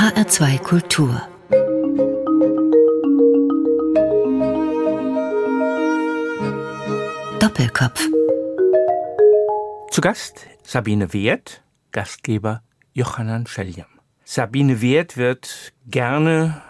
[0.00, 1.28] HR2 Kultur
[7.38, 8.08] Doppelkopf
[9.90, 12.62] Zu Gast Sabine Wert, Gastgeber
[12.94, 13.88] Johannan Schelljam.
[14.24, 16.62] Sabine Wert wird gerne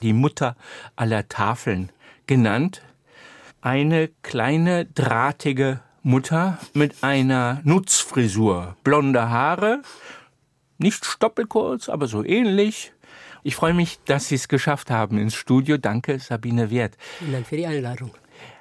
[0.00, 0.56] die Mutter
[0.96, 1.92] aller Tafeln
[2.26, 2.80] genannt.
[3.60, 9.82] Eine kleine, drahtige Mutter mit einer Nutzfrisur, blonde Haare,
[10.78, 12.92] nicht stoppelkurz, aber so ähnlich.
[13.42, 15.76] Ich freue mich, dass Sie es geschafft haben ins Studio.
[15.76, 16.96] Danke, Sabine Wert.
[17.18, 18.10] Vielen Dank für die Einladung.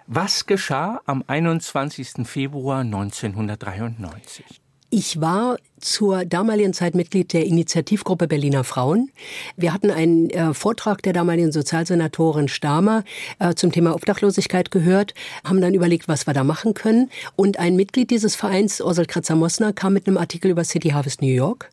[0.05, 2.25] Was geschah am 21.
[2.25, 4.45] Februar 1993?
[4.89, 9.11] Ich war zur damaligen Zeit Mitglied der Initiativgruppe Berliner Frauen.
[9.55, 13.03] Wir hatten einen äh, Vortrag der damaligen Sozialsenatorin Stamer
[13.39, 15.13] äh, zum Thema Obdachlosigkeit gehört,
[15.43, 17.09] haben dann überlegt, was wir da machen können.
[17.35, 21.27] Und ein Mitglied dieses Vereins, Ursel Kratzer-Mosner, kam mit einem Artikel über City Harvest New
[21.27, 21.69] York.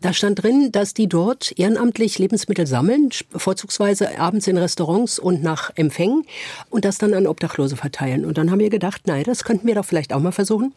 [0.00, 5.70] Da stand drin, dass die dort ehrenamtlich Lebensmittel sammeln, vorzugsweise abends in Restaurants und nach
[5.74, 6.24] Empfängen
[6.70, 8.24] und das dann an Obdachlose verteilen.
[8.24, 10.74] Und dann haben wir gedacht, nein, das könnten wir doch vielleicht auch mal versuchen.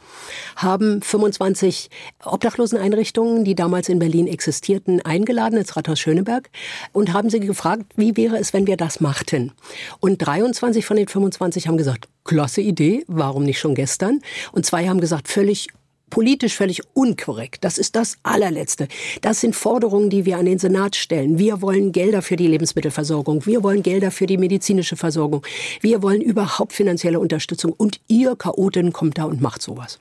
[0.56, 1.90] Haben 25
[2.24, 6.50] Obdachlose Einrichtungen, die damals in Berlin existierten, eingeladen ins Rathaus Schöneberg
[6.92, 9.52] und haben sie gefragt, wie wäre es, wenn wir das machten.
[10.00, 14.22] Und 23 von den 25 haben gesagt, klasse Idee, warum nicht schon gestern?
[14.52, 15.68] Und zwei haben gesagt, völlig
[16.12, 17.64] politisch völlig unkorrekt.
[17.64, 18.88] Das ist das allerletzte.
[19.22, 21.40] Das sind Forderungen, die wir an den Senat stellen.
[21.40, 23.48] Wir wollen Gelder für die Lebensmittelversorgung.
[23.48, 25.44] Wir wollen Gelder für die medizinische Versorgung.
[25.80, 27.74] Wir wollen überhaupt finanzielle Unterstützung.
[27.76, 30.00] Und ihr Chaoten kommt da und macht sowas.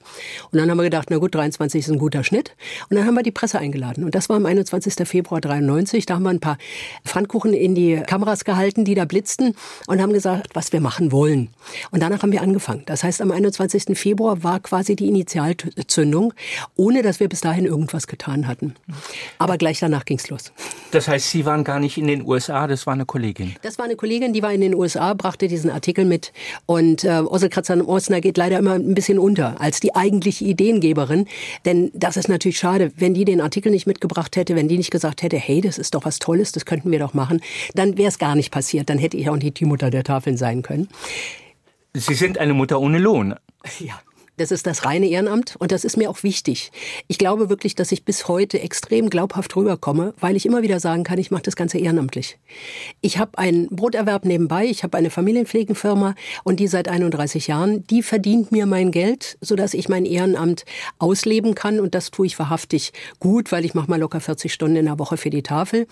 [0.50, 2.54] Und dann haben wir gedacht, na gut, 23 ist ein guter Schnitt.
[2.90, 4.04] Und dann haben wir die Presse eingeladen.
[4.04, 5.08] Und das war am 21.
[5.08, 6.04] Februar 93.
[6.04, 6.58] Da haben wir ein paar
[7.06, 9.54] Pfannkuchen in die Kameras gehalten, die da blitzten
[9.86, 11.48] und haben gesagt, was wir machen wollen.
[11.92, 12.82] Und danach haben wir angefangen.
[12.86, 13.96] Das heißt, am 21.
[13.96, 16.32] Februar war quasi die Initialzündung Entzündung,
[16.76, 18.74] ohne dass wir bis dahin irgendwas getan hatten.
[19.38, 20.52] Aber gleich danach ging es los.
[20.92, 23.54] Das heißt, Sie waren gar nicht in den USA, das war eine Kollegin.
[23.62, 26.32] Das war eine Kollegin, die war in den USA, brachte diesen Artikel mit.
[26.66, 31.26] Und äh, Ursel Kratzer-Osner geht leider immer ein bisschen unter als die eigentliche Ideengeberin.
[31.64, 34.90] Denn das ist natürlich schade, wenn die den Artikel nicht mitgebracht hätte, wenn die nicht
[34.90, 37.40] gesagt hätte, hey, das ist doch was Tolles, das könnten wir doch machen,
[37.74, 38.88] dann wäre es gar nicht passiert.
[38.88, 40.88] Dann hätte ich auch nicht die Mutter der Tafeln sein können.
[41.92, 43.34] Sie sind eine Mutter ohne Lohn.
[43.80, 44.00] Ja.
[44.40, 46.72] Das ist das reine Ehrenamt und das ist mir auch wichtig.
[47.08, 51.04] Ich glaube wirklich, dass ich bis heute extrem glaubhaft rüberkomme, weil ich immer wieder sagen
[51.04, 52.38] kann, ich mache das Ganze ehrenamtlich.
[53.02, 58.02] Ich habe einen Broterwerb nebenbei, ich habe eine Familienpflegenfirma und die seit 31 Jahren, die
[58.02, 60.64] verdient mir mein Geld, sodass ich mein Ehrenamt
[60.98, 64.76] ausleben kann und das tue ich wahrhaftig gut, weil ich mache mal locker 40 Stunden
[64.76, 65.86] in der Woche für die Tafel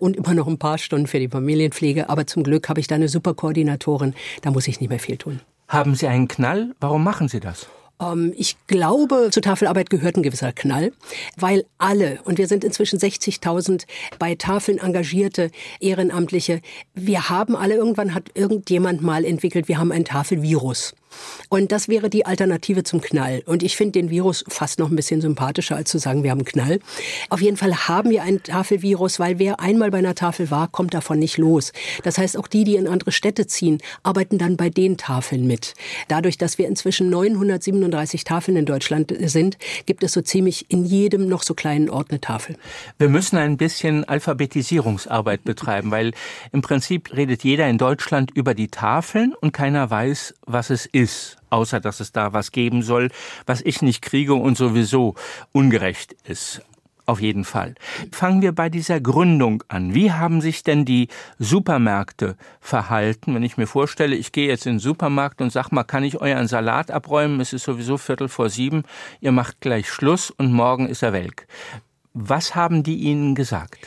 [0.00, 2.96] und immer noch ein paar Stunden für die Familienpflege, aber zum Glück habe ich da
[2.96, 5.40] eine super Koordinatorin, da muss ich nicht mehr viel tun.
[5.68, 6.74] Haben Sie einen Knall?
[6.80, 7.68] Warum machen Sie das?
[8.02, 10.92] Ähm, ich glaube, zur Tafelarbeit gehört ein gewisser Knall,
[11.36, 13.84] weil alle, und wir sind inzwischen 60.000
[14.18, 16.60] bei Tafeln engagierte Ehrenamtliche,
[16.94, 20.94] wir haben alle, irgendwann hat irgendjemand mal entwickelt, wir haben ein Tafelvirus.
[21.48, 23.42] Und das wäre die Alternative zum Knall.
[23.46, 26.38] Und ich finde den Virus fast noch ein bisschen sympathischer, als zu sagen, wir haben
[26.38, 26.80] einen Knall.
[27.28, 30.94] Auf jeden Fall haben wir ein Tafelvirus, weil wer einmal bei einer Tafel war, kommt
[30.94, 31.72] davon nicht los.
[32.04, 35.74] Das heißt, auch die, die in andere Städte ziehen, arbeiten dann bei den Tafeln mit.
[36.08, 41.28] Dadurch, dass wir inzwischen 937 Tafeln in Deutschland sind, gibt es so ziemlich in jedem
[41.28, 42.56] noch so kleinen Ort eine Tafel.
[42.98, 46.12] Wir müssen ein bisschen Alphabetisierungsarbeit betreiben, weil
[46.52, 51.01] im Prinzip redet jeder in Deutschland über die Tafeln und keiner weiß, was es ist
[51.02, 53.10] ist, außer dass es da was geben soll,
[53.46, 55.14] was ich nicht kriege und sowieso
[55.52, 56.62] ungerecht ist.
[57.04, 57.74] Auf jeden Fall.
[58.12, 59.92] Fangen wir bei dieser Gründung an.
[59.92, 61.08] Wie haben sich denn die
[61.38, 63.34] Supermärkte verhalten?
[63.34, 66.20] Wenn ich mir vorstelle, ich gehe jetzt in den Supermarkt und sag mal, kann ich
[66.20, 67.40] euren Salat abräumen?
[67.40, 68.84] Es ist sowieso Viertel vor sieben.
[69.20, 71.48] Ihr macht gleich Schluss und morgen ist er weg.
[72.14, 73.78] Was haben die Ihnen gesagt?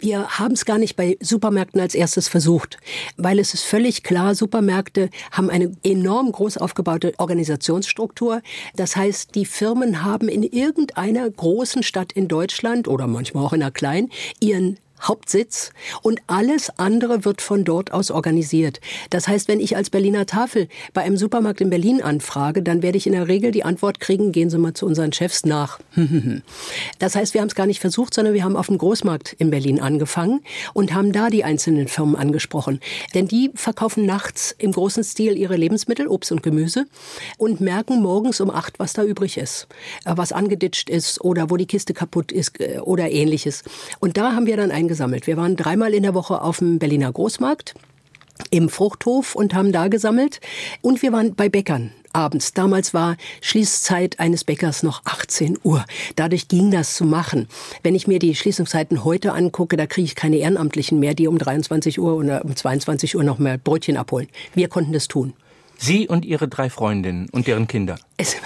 [0.00, 2.78] Wir haben es gar nicht bei Supermärkten als erstes versucht,
[3.18, 8.40] weil es ist völlig klar, Supermärkte haben eine enorm groß aufgebaute Organisationsstruktur.
[8.74, 13.62] Das heißt, die Firmen haben in irgendeiner großen Stadt in Deutschland oder manchmal auch in
[13.62, 14.10] einer kleinen
[14.40, 18.80] ihren Hauptsitz und alles andere wird von dort aus organisiert.
[19.10, 22.98] Das heißt, wenn ich als Berliner Tafel bei einem Supermarkt in Berlin anfrage, dann werde
[22.98, 25.80] ich in der Regel die Antwort kriegen, gehen Sie mal zu unseren Chefs nach.
[26.98, 29.50] das heißt, wir haben es gar nicht versucht, sondern wir haben auf dem Großmarkt in
[29.50, 30.40] Berlin angefangen
[30.74, 32.80] und haben da die einzelnen Firmen angesprochen.
[33.14, 36.86] Denn die verkaufen nachts im großen Stil ihre Lebensmittel, Obst und Gemüse
[37.38, 39.66] und merken morgens um acht, was da übrig ist,
[40.04, 43.62] äh, was angeditscht ist oder wo die Kiste kaputt ist äh, oder ähnliches.
[44.00, 45.28] Und da haben wir dann ein gesammelt.
[45.28, 47.74] Wir waren dreimal in der Woche auf dem Berliner Großmarkt
[48.50, 50.40] im Fruchthof und haben da gesammelt.
[50.82, 51.92] Und wir waren bei Bäckern.
[52.12, 52.54] abends.
[52.54, 55.84] Damals war Schließzeit eines Bäckers noch 18 Uhr.
[56.16, 57.46] Dadurch ging das zu machen.
[57.84, 61.38] Wenn ich mir die Schließungszeiten heute angucke, da kriege ich keine Ehrenamtlichen mehr, die um
[61.38, 64.26] 23 Uhr oder um 22 Uhr noch mehr Brötchen abholen.
[64.56, 65.34] Wir konnten das tun.
[65.82, 67.96] Sie und Ihre drei Freundinnen und deren Kinder.
[68.18, 68.36] Es,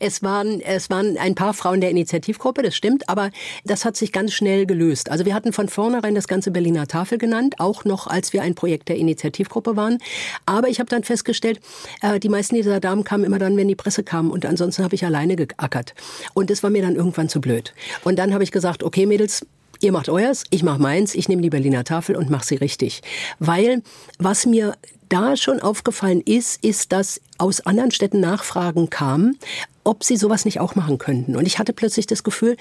[0.00, 3.30] es, waren, es waren ein paar Frauen der Initiativgruppe, das stimmt, aber
[3.64, 5.10] das hat sich ganz schnell gelöst.
[5.10, 8.54] Also wir hatten von vornherein das ganze Berliner Tafel genannt, auch noch als wir ein
[8.54, 9.96] Projekt der Initiativgruppe waren.
[10.44, 11.60] Aber ich habe dann festgestellt,
[12.02, 14.94] äh, die meisten dieser Damen kamen immer dann, wenn die Presse kam und ansonsten habe
[14.94, 15.94] ich alleine geackert.
[16.34, 17.72] Und das war mir dann irgendwann zu blöd.
[18.04, 19.46] Und dann habe ich gesagt, okay Mädels,
[19.80, 23.02] Ihr macht euers, ich mach meins, ich nehme die Berliner Tafel und mache sie richtig.
[23.38, 23.82] Weil
[24.18, 24.76] was mir
[25.08, 29.38] da schon aufgefallen ist, ist, dass aus anderen Städten Nachfragen kamen,
[29.84, 31.36] ob sie sowas nicht auch machen könnten.
[31.36, 32.56] Und ich hatte plötzlich das Gefühl,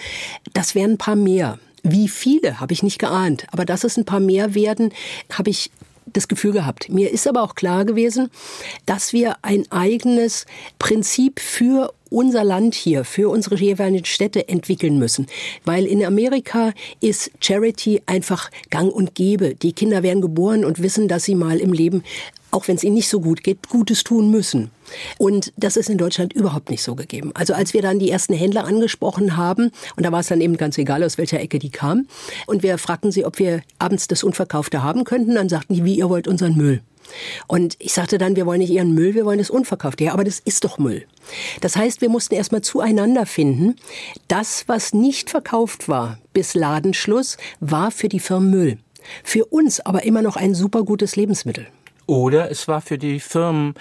[0.53, 1.59] das wären ein paar mehr.
[1.83, 3.47] Wie viele, habe ich nicht geahnt.
[3.51, 4.93] Aber dass es ein paar mehr werden,
[5.31, 5.71] habe ich
[6.13, 6.89] das Gefühl gehabt.
[6.89, 8.29] Mir ist aber auch klar gewesen,
[8.85, 10.45] dass wir ein eigenes
[10.79, 15.27] Prinzip für unser Land hier, für unsere jeweiligen Städte entwickeln müssen.
[15.65, 19.55] Weil in Amerika ist Charity einfach gang und gäbe.
[19.55, 22.03] Die Kinder werden geboren und wissen, dass sie mal im Leben
[22.51, 24.71] auch wenn es ihnen nicht so gut geht, Gutes tun müssen.
[25.17, 27.31] Und das ist in Deutschland überhaupt nicht so gegeben.
[27.33, 30.57] Also als wir dann die ersten Händler angesprochen haben, und da war es dann eben
[30.57, 32.07] ganz egal, aus welcher Ecke die kamen,
[32.45, 35.97] und wir fragten sie, ob wir abends das Unverkaufte haben könnten, dann sagten die, wie
[35.97, 36.81] ihr wollt unseren Müll.
[37.47, 40.03] Und ich sagte dann, wir wollen nicht ihren Müll, wir wollen das Unverkaufte.
[40.03, 41.05] Ja, aber das ist doch Müll.
[41.61, 43.75] Das heißt, wir mussten erstmal zueinander finden.
[44.27, 48.77] Das, was nicht verkauft war bis Ladenschluss, war für die Firmen Müll.
[49.23, 51.67] Für uns aber immer noch ein super gutes Lebensmittel.
[52.07, 53.73] Oder es war für die Firmen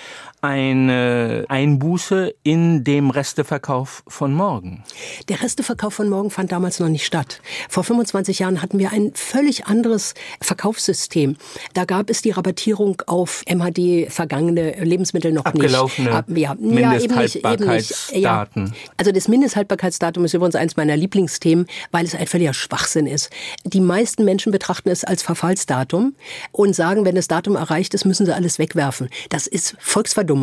[0.47, 4.85] eine Einbuße in dem Resteverkauf von morgen.
[5.29, 7.41] Der Resteverkauf von morgen fand damals noch nicht statt.
[7.69, 11.35] Vor 25 Jahren hatten wir ein völlig anderes Verkaufssystem.
[11.75, 16.39] Da gab es die Rabattierung auf MHD vergangene Lebensmittel noch Abgelaufene nicht.
[16.39, 18.67] Ja, Mindesthaltbarkeitsdaten.
[18.67, 23.31] Ja, also das Mindesthaltbarkeitsdatum ist übrigens eines meiner Lieblingsthemen, weil es ein völliger Schwachsinn ist.
[23.65, 26.15] Die meisten Menschen betrachten es als Verfallsdatum
[26.53, 29.09] und sagen, wenn das Datum erreicht ist, müssen sie alles wegwerfen.
[29.29, 30.36] Das ist Volksverdummung.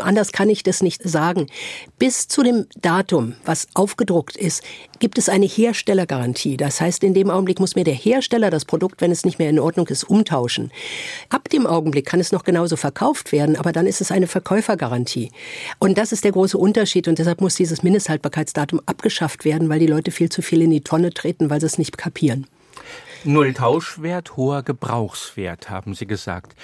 [0.00, 1.46] Anders kann ich das nicht sagen.
[1.98, 4.62] Bis zu dem Datum, was aufgedruckt ist,
[4.98, 6.56] gibt es eine Herstellergarantie.
[6.56, 9.50] Das heißt, in dem Augenblick muss mir der Hersteller das Produkt, wenn es nicht mehr
[9.50, 10.70] in Ordnung ist, umtauschen.
[11.28, 15.30] Ab dem Augenblick kann es noch genauso verkauft werden, aber dann ist es eine Verkäufergarantie.
[15.78, 19.86] Und das ist der große Unterschied und deshalb muss dieses Mindesthaltbarkeitsdatum abgeschafft werden, weil die
[19.86, 22.46] Leute viel zu viel in die Tonne treten, weil sie es nicht kapieren.
[23.24, 26.54] Null Tauschwert, hoher Gebrauchswert, haben Sie gesagt.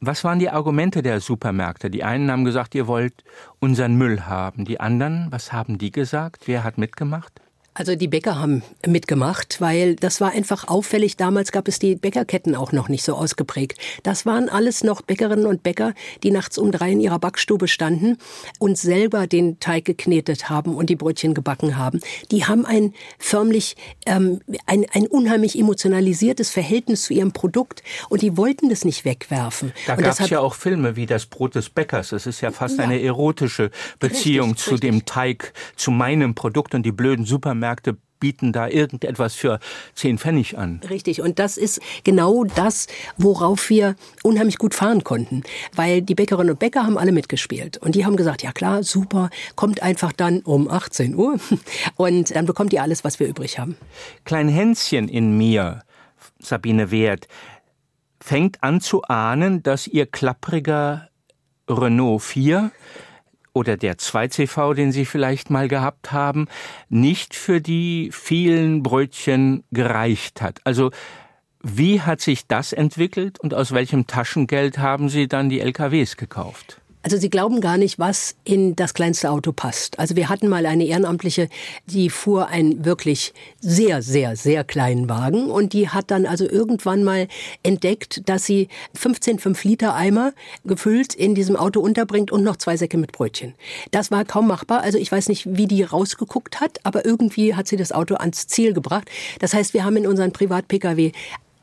[0.00, 1.90] Was waren die Argumente der Supermärkte?
[1.90, 3.24] Die einen haben gesagt, ihr wollt
[3.58, 4.64] unseren Müll haben.
[4.64, 6.46] Die anderen, was haben die gesagt?
[6.46, 7.40] Wer hat mitgemacht?
[7.78, 11.16] Also die Bäcker haben mitgemacht, weil das war einfach auffällig.
[11.16, 13.78] Damals gab es die Bäckerketten auch noch nicht so ausgeprägt.
[14.02, 15.94] Das waren alles noch Bäckerinnen und Bäcker,
[16.24, 18.18] die nachts um drei in ihrer Backstube standen
[18.58, 22.00] und selber den Teig geknetet haben und die Brötchen gebacken haben.
[22.32, 23.76] Die haben ein förmlich
[24.06, 29.72] ähm, ein, ein unheimlich emotionalisiertes Verhältnis zu ihrem Produkt und die wollten das nicht wegwerfen.
[29.86, 32.10] Da gab es ja auch Filme wie das Brot des Bäckers.
[32.10, 32.84] Es ist ja fast ja.
[32.84, 33.70] eine erotische
[34.00, 34.90] Beziehung richtig, zu richtig.
[34.90, 39.60] dem Teig, zu meinem Produkt und die blöden Supermärkte Supermärkte bieten da irgendetwas für
[39.94, 40.80] zehn Pfennig an.
[40.90, 41.20] Richtig.
[41.20, 43.94] Und das ist genau das, worauf wir
[44.24, 45.44] unheimlich gut fahren konnten.
[45.76, 47.76] Weil die Bäckerinnen und Bäcker haben alle mitgespielt.
[47.76, 51.38] Und die haben gesagt, ja klar, super, kommt einfach dann um 18 Uhr.
[51.96, 53.76] Und dann bekommt ihr alles, was wir übrig haben.
[54.24, 55.84] Klein Hänschen in mir,
[56.40, 57.28] Sabine Wert,
[58.20, 61.08] fängt an zu ahnen, dass ihr klappriger
[61.68, 62.72] Renault 4
[63.58, 66.46] oder der 2CV, den Sie vielleicht mal gehabt haben,
[66.88, 70.60] nicht für die vielen Brötchen gereicht hat.
[70.62, 70.92] Also
[71.60, 76.80] wie hat sich das entwickelt und aus welchem Taschengeld haben Sie dann die LKWs gekauft?
[77.02, 79.98] Also Sie glauben gar nicht, was in das kleinste Auto passt.
[79.98, 81.48] Also wir hatten mal eine Ehrenamtliche,
[81.86, 87.04] die fuhr einen wirklich sehr, sehr, sehr kleinen Wagen und die hat dann also irgendwann
[87.04, 87.28] mal
[87.62, 90.32] entdeckt, dass sie 15 5-Liter-Eimer
[90.64, 93.54] gefüllt in diesem Auto unterbringt und noch zwei Säcke mit Brötchen.
[93.92, 94.80] Das war kaum machbar.
[94.80, 98.48] Also ich weiß nicht, wie die rausgeguckt hat, aber irgendwie hat sie das Auto ans
[98.48, 99.08] Ziel gebracht.
[99.38, 101.12] Das heißt, wir haben in unseren Privat-Pkw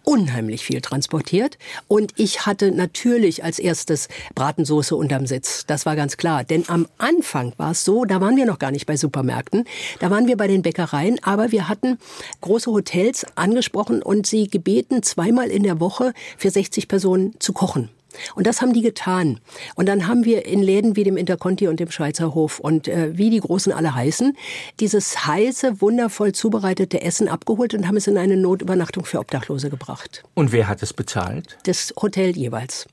[0.05, 1.57] unheimlich viel transportiert.
[1.87, 5.65] Und ich hatte natürlich als erstes Bratensoße unterm Sitz.
[5.65, 6.43] Das war ganz klar.
[6.43, 9.65] Denn am Anfang war es so, da waren wir noch gar nicht bei Supermärkten.
[9.99, 11.21] Da waren wir bei den Bäckereien.
[11.23, 11.97] Aber wir hatten
[12.41, 17.89] große Hotels angesprochen und sie gebeten, zweimal in der Woche für 60 Personen zu kochen.
[18.35, 19.39] Und das haben die getan.
[19.75, 23.17] Und dann haben wir in Läden wie dem Interconti und dem Schweizer Hof und äh,
[23.17, 24.35] wie die Großen alle heißen,
[24.79, 30.23] dieses heiße, wundervoll zubereitete Essen abgeholt und haben es in eine Notübernachtung für Obdachlose gebracht.
[30.33, 31.57] Und wer hat es bezahlt?
[31.63, 32.87] Das Hotel jeweils.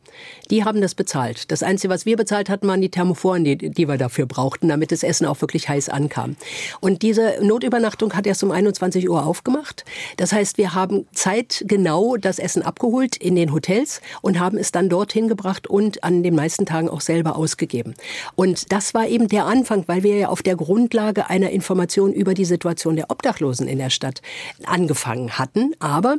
[0.50, 1.50] Die haben das bezahlt.
[1.50, 4.92] Das Einzige, was wir bezahlt hatten, waren die Thermophoren, die, die wir dafür brauchten, damit
[4.92, 6.37] das Essen auch wirklich heiß ankam.
[6.81, 9.85] Und diese Notübernachtung hat erst um 21 Uhr aufgemacht.
[10.19, 14.88] Das heißt, wir haben zeitgenau das Essen abgeholt in den Hotels und haben es dann
[14.88, 17.95] dorthin gebracht und an den meisten Tagen auch selber ausgegeben.
[18.35, 22.35] Und das war eben der Anfang, weil wir ja auf der Grundlage einer Information über
[22.35, 24.21] die Situation der Obdachlosen in der Stadt
[24.64, 25.73] angefangen hatten.
[25.78, 26.16] Aber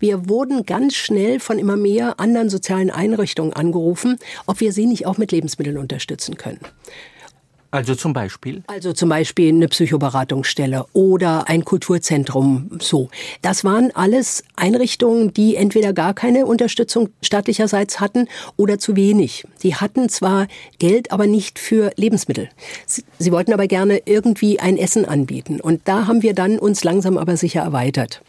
[0.00, 5.06] wir wurden ganz schnell von immer mehr anderen sozialen Einrichtungen angerufen, ob wir sie nicht
[5.06, 6.60] auch mit Lebensmitteln unterstützen können.
[7.70, 8.62] Also zum Beispiel?
[8.68, 12.70] Also zum Beispiel eine Psychoberatungsstelle oder ein Kulturzentrum.
[12.80, 13.10] So.
[13.42, 19.44] Das waren alles Einrichtungen, die entweder gar keine Unterstützung staatlicherseits hatten oder zu wenig.
[19.62, 20.46] Die hatten zwar
[20.78, 22.48] Geld, aber nicht für Lebensmittel.
[22.86, 25.60] Sie, sie wollten aber gerne irgendwie ein Essen anbieten.
[25.60, 28.22] Und da haben wir dann uns langsam aber sicher erweitert.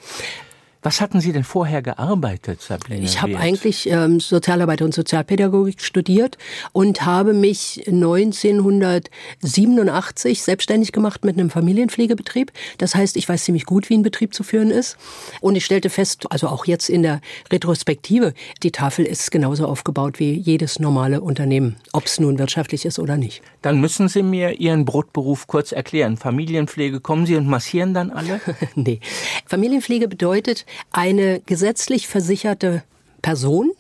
[0.84, 3.04] Was hatten Sie denn vorher gearbeitet, Sabrina?
[3.04, 6.38] Ich habe eigentlich ähm, Sozialarbeit und Sozialpädagogik studiert
[6.72, 12.52] und habe mich 1987 selbstständig gemacht mit einem Familienpflegebetrieb.
[12.78, 14.98] Das heißt, ich weiß ziemlich gut, wie ein Betrieb zu führen ist.
[15.42, 20.20] Und ich stellte fest, also auch jetzt in der Retrospektive, die Tafel ist genauso aufgebaut
[20.20, 23.42] wie jedes normale Unternehmen, ob es nun wirtschaftlich ist oder nicht.
[23.64, 26.18] Dann müssen Sie mir Ihren Brotberuf kurz erklären.
[26.18, 28.40] Familienpflege, kommen Sie und massieren dann alle?
[28.76, 29.00] nee.
[29.48, 32.84] Familienpflege bedeutet, eine gesetzlich versicherte
[33.22, 33.72] Person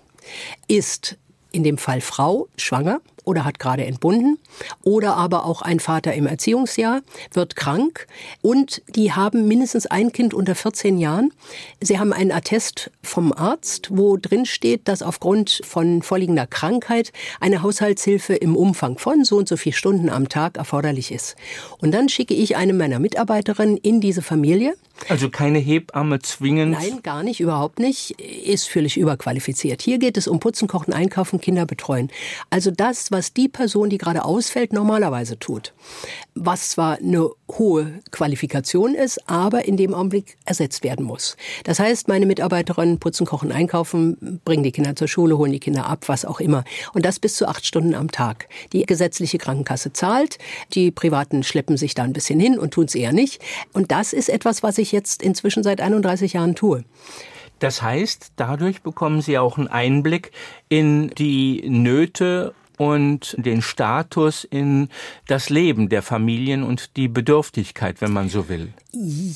[0.67, 1.17] ist
[1.51, 4.39] in dem Fall Frau schwanger oder hat gerade entbunden
[4.83, 7.01] oder aber auch ein Vater im Erziehungsjahr
[7.33, 8.07] wird krank
[8.41, 11.33] und die haben mindestens ein Kind unter 14 Jahren.
[11.81, 17.61] Sie haben einen Attest vom Arzt, wo drin steht, dass aufgrund von vorliegender Krankheit eine
[17.61, 21.35] Haushaltshilfe im Umfang von so und so viel Stunden am Tag erforderlich ist.
[21.79, 24.75] Und dann schicke ich eine meiner Mitarbeiterinnen in diese Familie.
[25.09, 26.71] Also keine Hebamme zwingend?
[26.71, 28.11] Nein, gar nicht, überhaupt nicht.
[28.19, 29.81] Ist völlig überqualifiziert.
[29.81, 32.09] Hier geht es um Putzen, Kochen, Einkaufen, Kinder betreuen.
[32.49, 35.73] Also das, was die Person, die gerade ausfällt, normalerweise tut.
[36.35, 41.37] Was zwar eine hohe Qualifikation ist, aber in dem Augenblick ersetzt werden muss.
[41.63, 45.87] Das heißt, meine Mitarbeiterinnen putzen, kochen, einkaufen, bringen die Kinder zur Schule, holen die Kinder
[45.87, 46.63] ab, was auch immer.
[46.93, 48.47] Und das bis zu acht Stunden am Tag.
[48.73, 50.37] Die gesetzliche Krankenkasse zahlt,
[50.73, 53.41] die Privaten schleppen sich da ein bisschen hin und tun es eher nicht.
[53.73, 56.83] Und das ist etwas, was ich jetzt inzwischen seit 31 Jahren tue.
[57.59, 60.31] Das heißt, dadurch bekommen Sie auch einen Einblick
[60.69, 64.89] in die Nöte und den Status in
[65.27, 68.69] das Leben der Familien und die Bedürftigkeit, wenn man so will.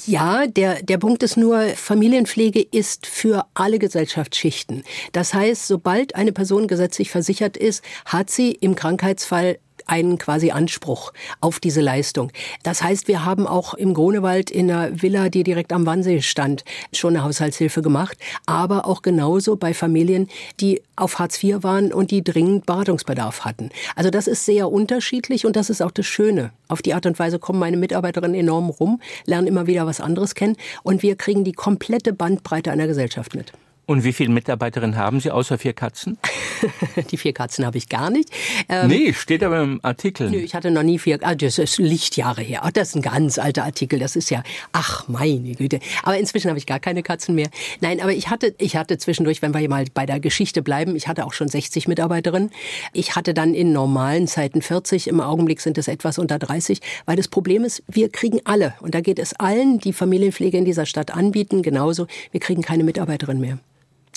[0.05, 4.83] Ja, der, der Punkt ist nur, Familienpflege ist für alle Gesellschaftsschichten.
[5.11, 9.57] Das heißt, sobald eine Person gesetzlich versichert ist, hat sie im Krankheitsfall
[9.87, 12.31] einen quasi Anspruch auf diese Leistung.
[12.63, 16.63] Das heißt, wir haben auch im Grunewald in einer Villa, die direkt am Wannsee stand,
[16.93, 22.11] schon eine Haushaltshilfe gemacht, aber auch genauso bei Familien, die auf Hartz IV waren und
[22.11, 23.69] die dringend Beratungsbedarf hatten.
[23.95, 26.51] Also das ist sehr unterschiedlich und das ist auch das Schöne.
[26.67, 30.35] Auf die Art und Weise kommen meine Mitarbeiterinnen enorm rum, lernen immer wieder was anderes
[30.35, 33.51] kennen und wir kriegen die komplette Bandbreite einer Gesellschaft mit.
[33.91, 36.17] Und wie viele Mitarbeiterinnen haben Sie außer vier Katzen?
[37.11, 38.29] die vier Katzen habe ich gar nicht.
[38.69, 40.29] Ähm, nee, steht aber im Artikel.
[40.29, 41.19] Nö, ich hatte noch nie vier.
[41.23, 42.61] Ah, das ist Lichtjahre her.
[42.63, 43.99] Ach, das ist ein ganz alter Artikel.
[43.99, 45.81] Das ist ja, ach meine Güte.
[46.03, 47.49] Aber inzwischen habe ich gar keine Katzen mehr.
[47.81, 51.09] Nein, aber ich hatte, ich hatte zwischendurch, wenn wir mal bei der Geschichte bleiben, ich
[51.09, 52.49] hatte auch schon 60 Mitarbeiterinnen.
[52.93, 55.09] Ich hatte dann in normalen Zeiten 40.
[55.09, 56.79] Im Augenblick sind es etwas unter 30.
[57.05, 60.63] Weil das Problem ist, wir kriegen alle, und da geht es allen, die Familienpflege in
[60.63, 63.59] dieser Stadt anbieten, genauso, wir kriegen keine Mitarbeiterin mehr.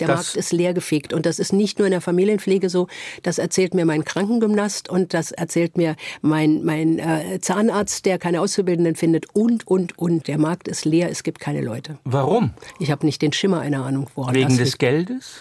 [0.01, 1.13] Der das Markt ist leergefegt.
[1.13, 2.89] Und das ist nicht nur in der Familienpflege so.
[3.23, 8.41] Das erzählt mir mein Krankengymnast und das erzählt mir mein, mein äh, Zahnarzt, der keine
[8.41, 10.29] Auszubildenden findet und, und, und.
[10.29, 11.99] Der Markt ist leer, es gibt keine Leute.
[12.05, 12.53] Warum?
[12.79, 14.79] Ich habe nicht den Schimmer einer Ahnung, woran Wegen des liegt.
[14.79, 15.41] Geldes?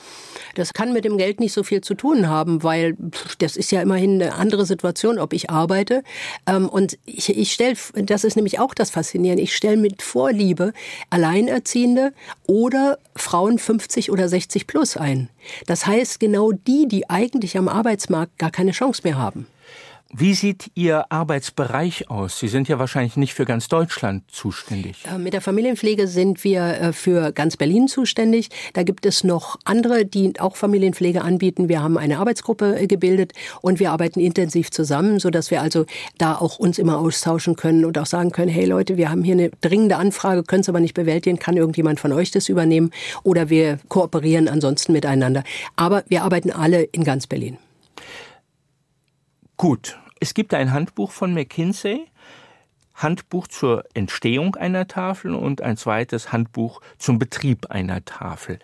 [0.56, 2.96] Das kann mit dem Geld nicht so viel zu tun haben, weil
[3.40, 6.04] das ist ja immerhin eine andere Situation, ob ich arbeite.
[6.48, 10.74] Ähm, und ich, ich stelle, das ist nämlich auch das Faszinierende, ich stelle mit Vorliebe
[11.10, 12.14] Alleinerziehende
[12.46, 15.30] oder Frauen 50 oder 60 plus ein.
[15.68, 19.48] Das heißt, genau die, die eigentlich am Arbeitsmarkt gar keine Chance mehr haben.
[20.16, 22.38] Wie sieht Ihr Arbeitsbereich aus?
[22.38, 25.04] Sie sind ja wahrscheinlich nicht für ganz Deutschland zuständig.
[25.12, 28.50] Äh, mit der Familienpflege sind wir äh, für ganz Berlin zuständig.
[28.74, 31.68] Da gibt es noch andere, die auch Familienpflege anbieten.
[31.68, 35.88] Wir haben eine Arbeitsgruppe äh, gebildet und wir arbeiten intensiv zusammen, so dass wir also
[36.20, 39.34] da auch uns immer austauschen können und auch sagen können, hey Leute, wir haben hier
[39.34, 42.92] eine dringende Anfrage, können es aber nicht bewältigen, kann irgendjemand von euch das übernehmen
[43.24, 45.44] oder wir kooperieren ansonsten miteinander.
[45.76, 47.58] Aber wir arbeiten alle in ganz Berlin.
[49.58, 52.06] Gut, es gibt ein Handbuch von McKinsey,
[52.96, 58.60] Handbuch zur Entstehung einer Tafel und ein zweites Handbuch zum Betrieb einer Tafel.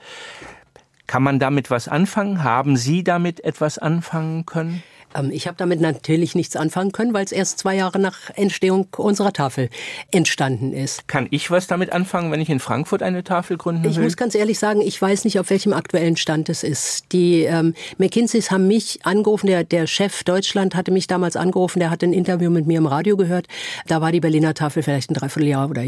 [1.06, 2.46] Kann man damit was anfangen?
[2.46, 4.84] Haben Sie damit etwas anfangen können?
[5.16, 8.88] Ähm, ich habe damit natürlich nichts anfangen können, weil es erst zwei Jahre nach Entstehung
[8.98, 9.70] unserer Tafel
[10.12, 11.08] entstanden ist.
[11.08, 13.92] Kann ich was damit anfangen, wenn ich in Frankfurt eine Tafel gründen will?
[13.92, 17.12] Ich muss ganz ehrlich sagen, ich weiß nicht, auf welchem aktuellen Stand es ist.
[17.12, 21.90] Die ähm, McKinseys haben mich angerufen, der, der Chef Deutschland hatte mich damals angerufen, der
[21.90, 23.48] hat ein Interview mit mir im Radio gehört.
[23.88, 25.84] Da war die Berliner Tafel vielleicht ein Dreivierteljahr oder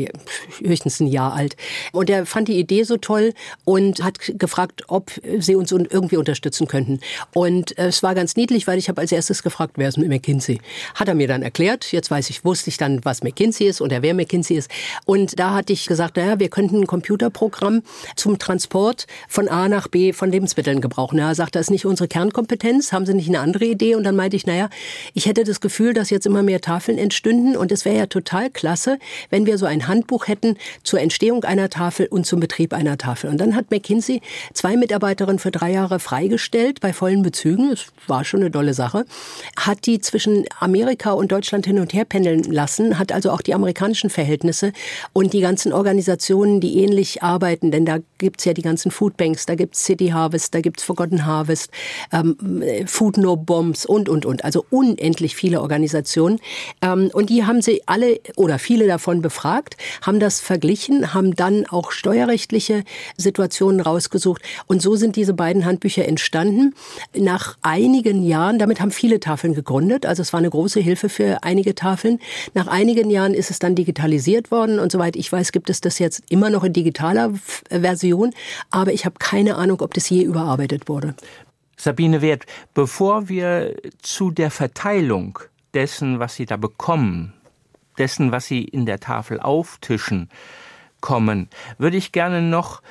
[0.59, 1.55] höchstens ein Jahr alt.
[1.91, 3.33] Und er fand die Idee so toll
[3.65, 6.99] und hat gefragt, ob sie uns irgendwie unterstützen könnten.
[7.33, 9.97] Und äh, es war ganz niedlich, weil ich habe als als erstes gefragt, wer ist
[9.97, 10.59] mit McKinsey?
[10.95, 11.91] Hat er mir dann erklärt.
[11.91, 14.71] Jetzt weiß ich, wusste ich dann, was McKinsey ist und wer McKinsey ist.
[15.05, 17.83] Und da hatte ich gesagt, naja, wir könnten ein Computerprogramm
[18.15, 21.19] zum Transport von A nach B von Lebensmitteln gebrauchen.
[21.19, 22.93] Er sagt, das ist nicht unsere Kernkompetenz.
[22.93, 23.95] Haben Sie nicht eine andere Idee?
[23.95, 24.69] Und dann meinte ich, naja,
[25.13, 28.49] ich hätte das Gefühl, dass jetzt immer mehr Tafeln entstünden und es wäre ja total
[28.49, 28.97] klasse,
[29.29, 33.29] wenn wir so ein Handbuch hätten zur Entstehung einer Tafel und zum Betrieb einer Tafel.
[33.29, 34.21] Und dann hat McKinsey
[34.53, 37.71] zwei Mitarbeiterinnen für drei Jahre freigestellt bei vollen Bezügen.
[37.71, 39.00] Es war schon eine dolle Sache
[39.57, 43.53] hat die zwischen Amerika und Deutschland hin und her pendeln lassen, hat also auch die
[43.53, 44.73] amerikanischen Verhältnisse
[45.13, 49.55] und die ganzen Organisationen, die ähnlich arbeiten, denn da gibt's ja die ganzen Foodbanks, da
[49.55, 51.71] gibt's City Harvest, da gibt's Forgotten Harvest,
[52.11, 52.37] ähm,
[52.85, 54.43] Food No Bombs und, und, und.
[54.43, 56.39] Also unendlich viele Organisationen.
[56.81, 61.65] Ähm, und die haben sie alle oder viele davon befragt, haben das verglichen, haben dann
[61.67, 62.83] auch steuerrechtliche
[63.17, 64.41] Situationen rausgesucht.
[64.67, 66.75] Und so sind diese beiden Handbücher entstanden.
[67.15, 70.05] Nach einigen Jahren, damit haben viele Tafeln gegründet.
[70.05, 72.19] Also es war eine große Hilfe für einige Tafeln.
[72.53, 75.99] Nach einigen Jahren ist es dann digitalisiert worden und soweit ich weiß, gibt es das
[75.99, 77.33] jetzt immer noch in digitaler
[77.69, 78.33] Version.
[78.69, 81.15] Aber ich habe keine Ahnung, ob das je überarbeitet wurde.
[81.77, 85.39] Sabine Wert, bevor wir zu der Verteilung
[85.73, 87.33] dessen, was Sie da bekommen,
[87.97, 90.29] dessen, was Sie in der Tafel auftischen,
[91.01, 92.81] kommen, würde ich gerne noch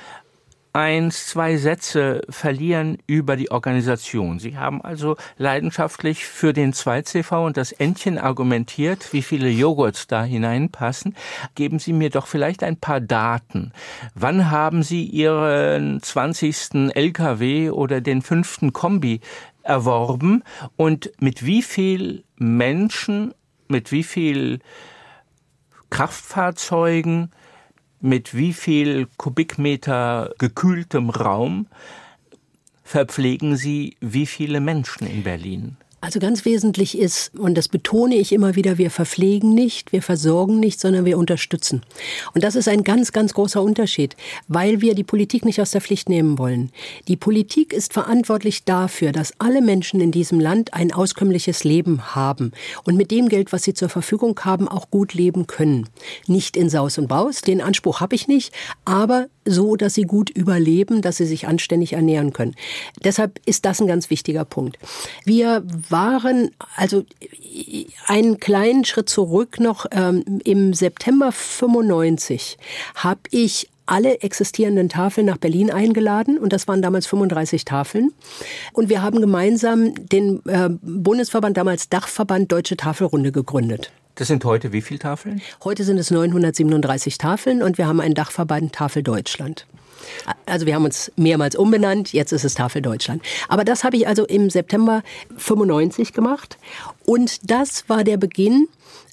[0.73, 4.39] eins, zwei Sätze verlieren über die Organisation.
[4.39, 10.23] Sie haben also leidenschaftlich für den 2CV und das Entchen argumentiert, wie viele Joghurts da
[10.23, 11.15] hineinpassen.
[11.55, 13.73] Geben Sie mir doch vielleicht ein paar Daten.
[14.15, 16.93] Wann haben Sie Ihren 20.
[16.95, 19.19] LKW oder den fünften Kombi
[19.63, 20.43] erworben
[20.77, 23.33] und mit wie viel Menschen,
[23.67, 24.59] mit wie viel
[25.89, 27.31] Kraftfahrzeugen
[28.01, 31.67] mit wie viel Kubikmeter gekühltem Raum
[32.83, 35.77] verpflegen Sie wie viele Menschen in Berlin?
[36.03, 40.59] Also ganz wesentlich ist, und das betone ich immer wieder, wir verpflegen nicht, wir versorgen
[40.59, 41.83] nicht, sondern wir unterstützen.
[42.33, 45.81] Und das ist ein ganz, ganz großer Unterschied, weil wir die Politik nicht aus der
[45.81, 46.71] Pflicht nehmen wollen.
[47.07, 52.51] Die Politik ist verantwortlich dafür, dass alle Menschen in diesem Land ein auskömmliches Leben haben
[52.83, 55.87] und mit dem Geld, was sie zur Verfügung haben, auch gut leben können.
[56.25, 58.51] Nicht in Saus und Baus, den Anspruch habe ich nicht,
[58.85, 62.55] aber so, dass sie gut überleben, dass sie sich anständig ernähren können.
[63.03, 64.77] Deshalb ist das ein ganz wichtiger Punkt.
[65.25, 67.03] Wir waren, also
[68.07, 72.57] einen kleinen Schritt zurück noch, ähm, im September 95
[72.95, 78.11] habe ich alle existierenden Tafeln nach Berlin eingeladen und das waren damals 35 Tafeln.
[78.73, 83.91] Und wir haben gemeinsam den äh, Bundesverband, damals Dachverband Deutsche Tafelrunde gegründet.
[84.15, 85.41] Das sind heute wie viele Tafeln?
[85.63, 89.65] Heute sind es 937 Tafeln und wir haben einen Dachverband Tafel Deutschland.
[90.45, 93.21] Also wir haben uns mehrmals umbenannt, jetzt ist es Tafel Deutschland.
[93.47, 95.03] Aber das habe ich also im September
[95.37, 96.57] 95 gemacht
[97.05, 98.67] und das war der Beginn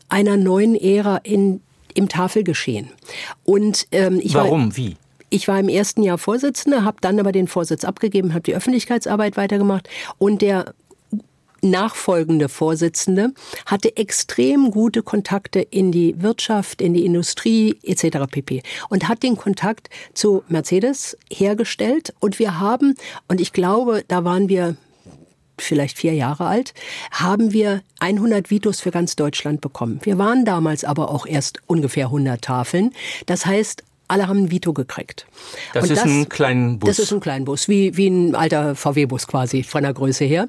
[0.09, 1.61] einer neuen Ära in,
[1.95, 2.91] im Tafelgeschehen.
[3.45, 4.71] Und ähm, ich Warum?
[4.71, 4.97] War, Wie?
[5.31, 9.37] Ich war im ersten Jahr Vorsitzende, habe dann aber den Vorsitz abgegeben, habe die Öffentlichkeitsarbeit
[9.37, 10.73] weitergemacht und der
[11.63, 13.33] nachfolgende Vorsitzende
[13.67, 18.31] hatte extrem gute Kontakte in die Wirtschaft, in die Industrie etc.
[18.31, 18.63] pp.
[18.89, 22.95] und hat den Kontakt zu Mercedes hergestellt und wir haben,
[23.29, 24.77] und ich glaube, da waren wir
[25.61, 26.73] vielleicht vier Jahre alt,
[27.11, 30.01] haben wir 100 Vitos für ganz Deutschland bekommen.
[30.03, 32.93] Wir waren damals aber auch erst ungefähr 100 Tafeln.
[33.27, 35.27] Das heißt, alle haben ein Vito gekriegt.
[35.75, 36.89] Das und ist das, ein kleiner Bus.
[36.89, 40.49] Das ist ein kleiner Bus, wie, wie ein alter VW-Bus quasi von der Größe her.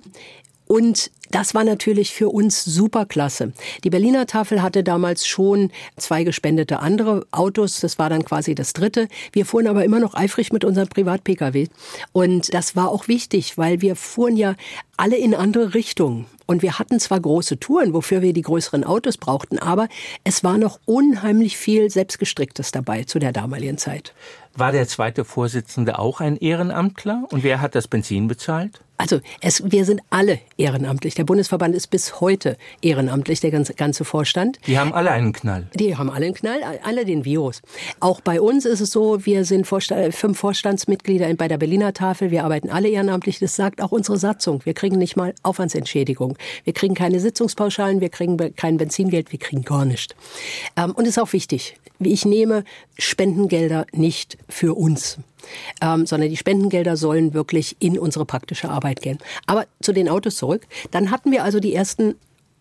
[0.72, 3.54] Und das war natürlich für uns super klasse.
[3.84, 7.80] Die Berliner Tafel hatte damals schon zwei gespendete andere Autos.
[7.80, 9.08] Das war dann quasi das dritte.
[9.32, 11.70] Wir fuhren aber immer noch eifrig mit unserem Privat-Pkw.
[12.12, 14.56] Und das war auch wichtig, weil wir fuhren ja
[15.00, 16.26] alle in andere Richtungen.
[16.46, 19.88] Und wir hatten zwar große Touren, wofür wir die größeren Autos brauchten, aber
[20.24, 24.14] es war noch unheimlich viel Selbstgestricktes dabei zu der damaligen Zeit.
[24.56, 27.26] War der zweite Vorsitzende auch ein Ehrenamtler?
[27.32, 28.82] Und wer hat das Benzin bezahlt?
[29.00, 31.16] Also es, wir sind alle ehrenamtlich.
[31.16, 34.60] Der Bundesverband ist bis heute ehrenamtlich, der ganze, ganze Vorstand.
[34.68, 35.70] Die haben alle einen Knall.
[35.74, 37.62] Die haben alle einen Knall, alle den Virus.
[38.02, 42.30] Auch bei uns ist es so, wir sind Vorstand, fünf Vorstandsmitglieder bei der Berliner Tafel.
[42.30, 43.40] Wir arbeiten alle ehrenamtlich.
[43.40, 44.66] Das sagt auch unsere Satzung.
[44.66, 46.38] Wir kriegen nicht mal Aufwandsentschädigung.
[46.64, 50.16] Wir kriegen keine Sitzungspauschalen, wir kriegen kein Benzingeld, wir kriegen gar nichts.
[50.76, 51.78] Ähm, und es ist auch wichtig.
[52.00, 52.64] Ich nehme
[52.98, 55.18] Spendengelder nicht für uns
[55.82, 59.20] ähm, sondern die Spendengelder sollen wirklich in unsere praktische Arbeit gehen.
[59.46, 60.68] Aber zu den Autos zurück.
[60.92, 62.16] Dann hatten wir also die ersten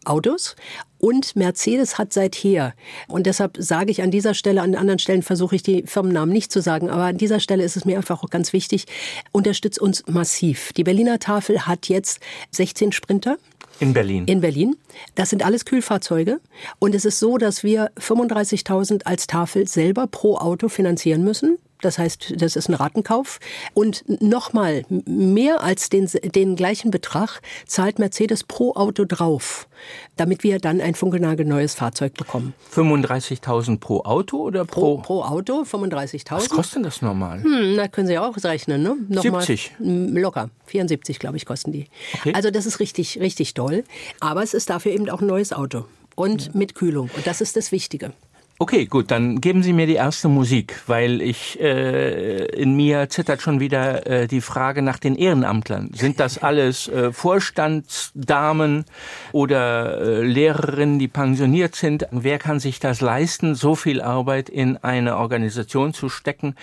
[0.05, 0.57] Autos
[0.99, 2.75] und Mercedes hat seither,
[3.07, 6.53] und deshalb sage ich an dieser Stelle, an anderen Stellen versuche ich die Firmennamen nicht
[6.53, 8.87] zu sagen, aber an dieser Stelle ist es mir einfach auch ganz wichtig,
[9.33, 10.73] unterstützt uns massiv.
[10.75, 13.37] Die Berliner Tafel hat jetzt 16 Sprinter.
[13.81, 14.25] In Berlin.
[14.27, 14.77] In Berlin.
[15.15, 16.41] Das sind alles Kühlfahrzeuge.
[16.79, 21.59] Und es ist so, dass wir 35.000 als Tafel selber pro Auto finanzieren müssen.
[21.81, 23.39] Das heißt, das ist ein Ratenkauf.
[23.73, 29.69] Und nochmal, mehr als den, den gleichen Betrag zahlt Mercedes pro Auto drauf,
[30.17, 32.55] damit wir dann ein funkelnagelneues Fahrzeug bekommen.
[32.75, 34.97] 35.000 pro Auto oder pro?
[34.97, 36.31] Pro, pro Auto 35.000.
[36.31, 37.43] Was kostet das normal?
[37.43, 38.97] Hm, na, können Sie ja auch rechnen, ne?
[39.09, 39.73] Nochmal 70.
[39.79, 40.51] Locker.
[40.69, 41.87] 74, glaube ich, kosten die.
[42.15, 42.33] Okay.
[42.35, 43.85] Also das ist richtig, richtig toll.
[44.21, 45.85] Aber es ist dafür eben auch ein neues Auto.
[46.15, 46.53] Und ja.
[46.55, 47.11] mit Kühlung.
[47.15, 48.13] Und das ist das Wichtige.
[48.61, 53.41] Okay, gut, dann geben Sie mir die erste Musik, weil ich äh, in mir zittert
[53.41, 55.93] schon wieder äh, die Frage nach den Ehrenamtlern.
[55.95, 58.85] Sind das alles äh, Vorstandsdamen
[59.31, 62.09] oder äh, Lehrerinnen, die pensioniert sind?
[62.11, 66.57] Wer kann sich das leisten, so viel Arbeit in eine Organisation zu stecken?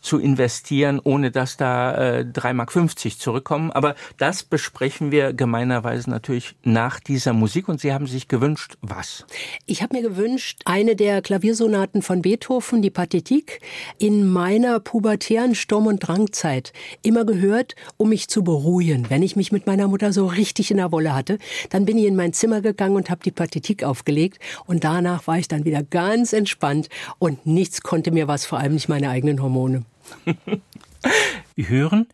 [0.00, 3.72] Zu investieren, ohne dass da äh, 3,50 Mark zurückkommen.
[3.72, 7.68] Aber das besprechen wir gemeinerweise natürlich nach dieser Musik.
[7.68, 9.26] Und Sie haben sich gewünscht, was?
[9.66, 13.60] Ich habe mir gewünscht, eine der Klaviersonaten von Beethoven, die Pathetik,
[13.98, 19.10] in meiner pubertären Sturm- und Drangzeit immer gehört, um mich zu beruhigen.
[19.10, 21.38] Wenn ich mich mit meiner Mutter so richtig in der Wolle hatte,
[21.70, 24.38] dann bin ich in mein Zimmer gegangen und habe die Pathetik aufgelegt.
[24.66, 28.74] Und danach war ich dann wieder ganz entspannt und nichts konnte mir was, vor allem
[28.74, 29.84] nicht meine eigenen Hormone.
[31.54, 32.08] Wir hören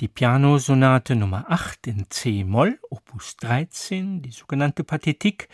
[0.00, 5.48] die Pianosonate Nummer 8 in C-Moll, Opus 13, die sogenannte Pathetik,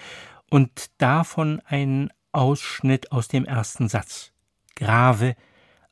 [0.50, 4.32] und davon ein Ausschnitt aus dem ersten Satz.
[4.74, 5.36] Grave,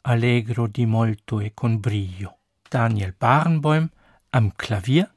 [0.03, 2.35] allegro di molto e con brio.
[2.69, 3.91] Daniel Barenboim
[4.33, 5.11] am Klavier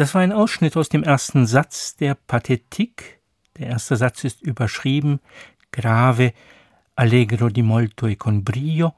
[0.00, 3.20] Das war ein Ausschnitt aus dem ersten Satz der Pathetik.
[3.58, 5.20] Der erste Satz ist überschrieben
[5.72, 6.32] Grave,
[6.96, 8.94] allegro di molto e con brio.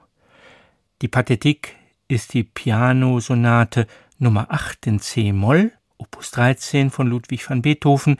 [1.01, 1.75] Die Pathetik
[2.07, 3.89] ist die Pianosonate
[4.19, 8.17] Nummer 8 in C-Moll, Opus 13 von Ludwig van Beethoven.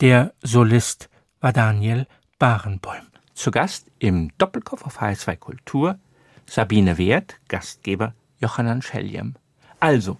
[0.00, 2.08] Der Solist war Daniel
[2.40, 3.06] Barenboim.
[3.34, 6.00] Zu Gast im Doppelkopf auf H2 Kultur
[6.46, 9.36] Sabine Wert, Gastgeber Johannan Scheljem.
[9.78, 10.18] Also,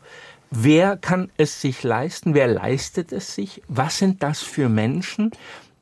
[0.51, 2.35] wer kann es sich leisten?
[2.35, 3.63] Wer leistet es sich?
[3.69, 5.31] Was sind das für Menschen,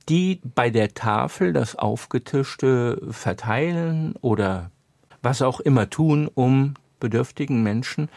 [0.08, 4.70] die bei der Tafel das Aufgetischte verteilen oder
[5.22, 8.08] was auch immer tun, um bedürftigen Menschen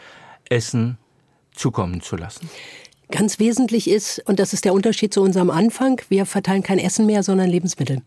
[0.48, 0.98] Essen
[1.52, 2.48] zukommen zu lassen?
[3.10, 7.06] Ganz wesentlich ist, und das ist der Unterschied zu unserem Anfang, wir verteilen kein Essen
[7.06, 8.02] mehr, sondern Lebensmittel.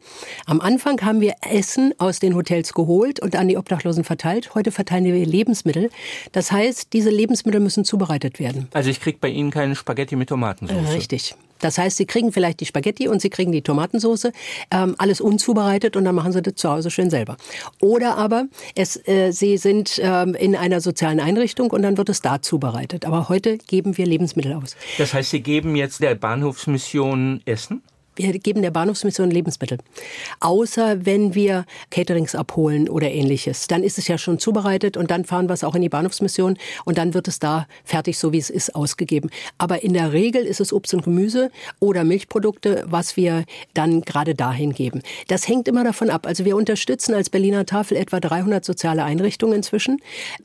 [0.46, 4.56] Am Anfang haben wir Essen aus den Hotels geholt und an die Obdachlosen verteilt.
[4.56, 5.90] Heute verteilen wir Lebensmittel.
[6.32, 8.70] Das heißt, diese Lebensmittel müssen zubereitet werden.
[8.74, 10.94] Also ich kriege bei Ihnen keine Spaghetti mit Tomatensauce.
[10.94, 11.36] Richtig.
[11.60, 14.32] Das heißt, Sie kriegen vielleicht die Spaghetti und Sie kriegen die Tomatensauce,
[14.72, 17.38] ähm, alles unzubereitet und dann machen Sie das zu Hause schön selber.
[17.80, 22.22] Oder aber es, äh, Sie sind ähm, in einer sozialen Einrichtung und dann wird es
[22.22, 23.06] da zubereitet.
[23.06, 24.76] Aber heute geben wir Lebensmittel aus.
[24.98, 27.82] Das heißt, Sie geben jetzt der Bahnhofsmission Essen?
[28.16, 29.80] Wir geben der Bahnhofsmission Lebensmittel.
[30.40, 33.68] Außer wenn wir Caterings abholen oder ähnliches.
[33.68, 36.58] Dann ist es ja schon zubereitet und dann fahren wir es auch in die Bahnhofsmission
[36.86, 39.30] und dann wird es da fertig, so wie es ist, ausgegeben.
[39.58, 44.36] Aber in der Regel ist es Obst und Gemüse oder Milchprodukte, was wir dann gerade
[44.36, 45.02] dahin geben.
[45.28, 46.28] Das hängt immer davon ab.
[46.28, 50.00] Also wir unterstützen als Berliner Tafel etwa 300 soziale Einrichtungen inzwischen.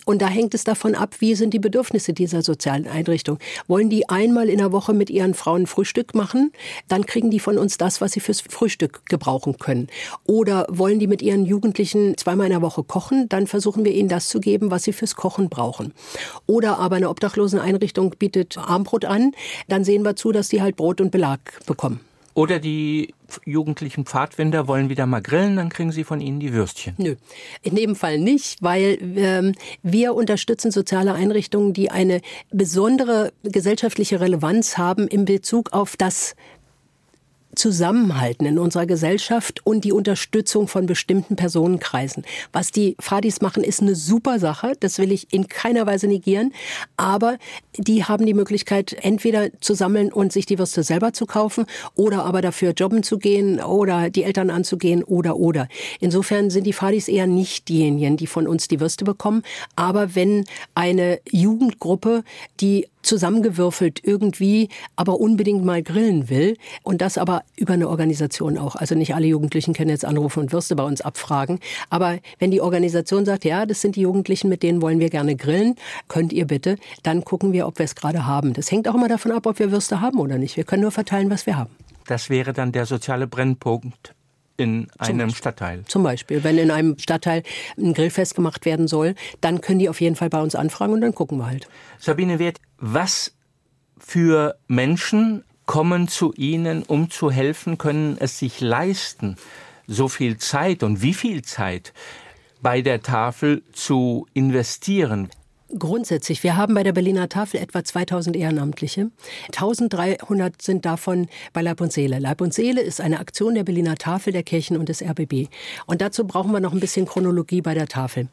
[0.04, 3.40] Und da hängt es davon ab, wie sind die Bedürfnisse dieser sozialen Einrichtungen.
[3.66, 6.52] Wollen die einmal in der Woche mit ihren Frauen Frühstück machen,
[6.88, 9.88] dann kriegen die von uns das, was sie fürs Frühstück gebrauchen können.
[10.24, 14.08] Oder wollen die mit ihren Jugendlichen zweimal in der Woche kochen, dann versuchen wir ihnen
[14.08, 15.92] das zu geben, was sie fürs Kochen brauchen.
[16.46, 19.32] Oder aber eine Obdachloseneinrichtung bietet Armbrot an,
[19.68, 22.00] dann sehen wir zu, dass die halt Brot und Belag bekommen.
[22.38, 26.94] Oder die jugendlichen Pfadfinder wollen wieder mal grillen, dann kriegen sie von ihnen die Würstchen.
[26.96, 27.16] Nö,
[27.62, 32.20] in dem Fall nicht, weil ähm, wir unterstützen soziale Einrichtungen, die eine
[32.52, 36.36] besondere gesellschaftliche Relevanz haben in Bezug auf das
[37.58, 42.24] Zusammenhalten in unserer Gesellschaft und die Unterstützung von bestimmten Personenkreisen.
[42.52, 44.72] Was die Fadis machen, ist eine super Sache.
[44.78, 46.52] Das will ich in keiner Weise negieren.
[46.96, 47.36] Aber
[47.76, 51.66] die haben die Möglichkeit, entweder zu sammeln und sich die Würste selber zu kaufen
[51.96, 55.68] oder aber dafür jobben zu gehen oder die Eltern anzugehen oder oder.
[56.00, 59.42] Insofern sind die Fadis eher nicht diejenigen, die von uns die Würste bekommen.
[59.74, 60.44] Aber wenn
[60.74, 62.22] eine Jugendgruppe,
[62.60, 68.76] die zusammengewürfelt irgendwie, aber unbedingt mal grillen will und das aber über eine Organisation auch.
[68.76, 72.60] Also nicht alle Jugendlichen können jetzt anrufen und Würste bei uns abfragen, aber wenn die
[72.60, 75.76] Organisation sagt, ja, das sind die Jugendlichen, mit denen wollen wir gerne grillen,
[76.08, 78.52] könnt ihr bitte, dann gucken wir, ob wir es gerade haben.
[78.52, 80.56] Das hängt auch immer davon ab, ob wir Würste haben oder nicht.
[80.56, 81.70] Wir können nur verteilen, was wir haben.
[82.06, 84.14] Das wäre dann der soziale Brennpunkt
[84.56, 85.84] in einem Stadtteil.
[85.86, 87.42] Zum Beispiel, wenn in einem Stadtteil
[87.78, 91.00] ein Grillfest gemacht werden soll, dann können die auf jeden Fall bei uns anfragen und
[91.00, 91.68] dann gucken wir halt.
[91.98, 93.34] Sabine Wert, was
[93.98, 99.36] für Menschen kommen zu Ihnen, um zu helfen, können es sich leisten,
[99.86, 101.92] so viel Zeit und wie viel Zeit
[102.62, 105.28] bei der Tafel zu investieren?
[105.78, 109.10] Grundsätzlich, wir haben bei der Berliner Tafel etwa 2000 Ehrenamtliche.
[109.48, 112.18] 1300 sind davon bei Leib und Seele.
[112.18, 115.48] Leib und Seele ist eine Aktion der Berliner Tafel, der Kirchen und des RBB.
[115.84, 118.28] Und dazu brauchen wir noch ein bisschen Chronologie bei der Tafel.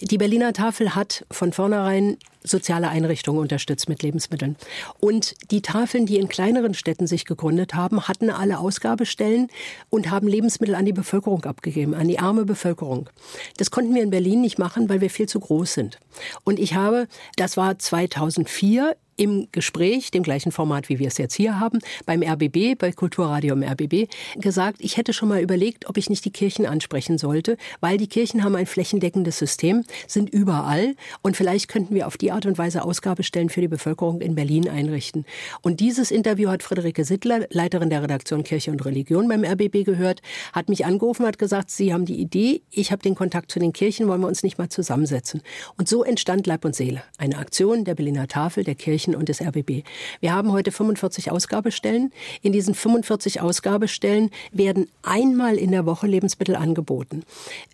[0.00, 4.56] Die Berliner Tafel hat von vornherein soziale Einrichtungen unterstützt mit Lebensmitteln.
[5.00, 9.48] Und die Tafeln, die in kleineren Städten sich gegründet haben, hatten alle Ausgabestellen
[9.90, 13.10] und haben Lebensmittel an die Bevölkerung abgegeben, an die arme Bevölkerung.
[13.56, 15.98] Das konnten wir in Berlin nicht machen, weil wir viel zu groß sind.
[16.44, 21.34] Und ich habe, das war 2004, im Gespräch, dem gleichen Format, wie wir es jetzt
[21.34, 25.98] hier haben, beim RBB, bei Kulturradio im RBB, gesagt, ich hätte schon mal überlegt, ob
[25.98, 30.94] ich nicht die Kirchen ansprechen sollte, weil die Kirchen haben ein flächendeckendes System, sind überall
[31.22, 34.68] und vielleicht könnten wir auf die Art und Weise Ausgabestellen für die Bevölkerung in Berlin
[34.68, 35.26] einrichten.
[35.62, 40.22] Und dieses Interview hat Friederike Sittler, Leiterin der Redaktion Kirche und Religion beim RBB gehört,
[40.52, 43.72] hat mich angerufen, hat gesagt, Sie haben die Idee, ich habe den Kontakt zu den
[43.72, 45.42] Kirchen, wollen wir uns nicht mal zusammensetzen.
[45.76, 49.28] Und so entstand Leib und Seele, eine Aktion der Berliner Tafel, der Kirchen Kirchen und
[49.28, 49.84] des RBB.
[50.20, 52.12] Wir haben heute 45 Ausgabestellen.
[52.42, 57.22] In diesen 45 Ausgabestellen werden einmal in der Woche Lebensmittel angeboten.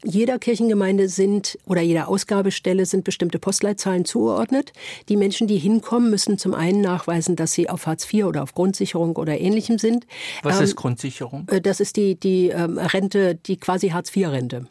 [0.04, 4.72] Jeder Kirchengemeinde sind oder jeder Ausgabestelle sind bestimmte Postleitzahlen zugeordnet.
[5.08, 8.54] Die Menschen, die hinkommen, müssen zum einen nachweisen, dass sie auf Hartz IV oder auf
[8.54, 10.06] Grundsicherung oder ähnlichem sind.
[10.42, 11.48] Was ähm, ist Grundsicherung?
[11.50, 14.66] Äh, das ist die, die ähm, Rente, die quasi Hartz IV-Rente.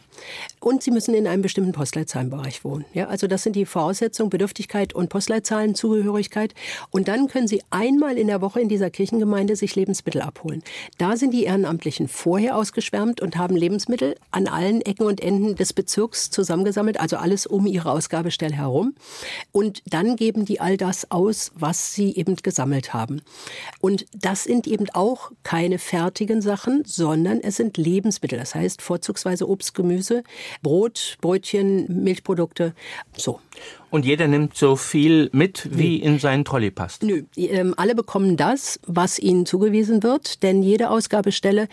[0.59, 2.85] Und sie müssen in einem bestimmten Postleitzahlenbereich wohnen.
[2.93, 6.52] Ja, also das sind die Voraussetzungen, Bedürftigkeit und Postleitzahlen, Zugehörigkeit.
[6.91, 10.63] Und dann können Sie einmal in der Woche in dieser Kirchengemeinde sich Lebensmittel abholen.
[10.97, 15.73] Da sind die Ehrenamtlichen vorher ausgeschwärmt und haben Lebensmittel an allen Ecken und Enden des
[15.73, 18.95] Bezirks zusammengesammelt, also alles um ihre Ausgabestelle herum.
[19.51, 23.21] Und dann geben die all das aus, was sie eben gesammelt haben.
[23.79, 28.39] Und das sind eben auch keine fertigen Sachen, sondern es sind Lebensmittel.
[28.39, 30.23] Das heißt vorzugsweise Obst, Gemüse,
[30.61, 32.73] Brot, Brötchen, Milchprodukte,
[33.17, 33.39] so.
[33.93, 37.03] Und jeder nimmt so viel mit, wie in seinen Trolley passt.
[37.03, 41.67] Nö, ähm, alle bekommen das, was ihnen zugewiesen wird, denn jede Ausgabestelle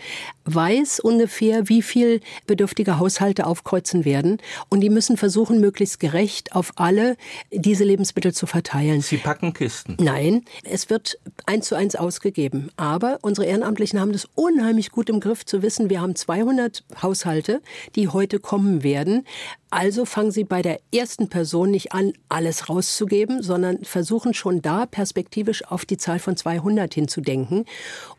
[0.45, 4.37] weiß ungefähr, wie viel bedürftige Haushalte aufkreuzen werden.
[4.69, 7.17] Und die müssen versuchen, möglichst gerecht auf alle
[7.51, 9.01] diese Lebensmittel zu verteilen.
[9.01, 9.97] Sie packen Kisten?
[9.99, 11.17] Nein, es wird
[11.47, 12.69] eins zu eins ausgegeben.
[12.77, 17.63] Aber unsere Ehrenamtlichen haben das unheimlich gut im Griff zu wissen, wir haben 200 Haushalte,
[17.95, 19.25] die heute kommen werden.
[19.71, 24.85] Also fangen Sie bei der ersten Person nicht an, alles rauszugeben, sondern versuchen schon da
[24.85, 27.63] perspektivisch auf die Zahl von 200 hinzudenken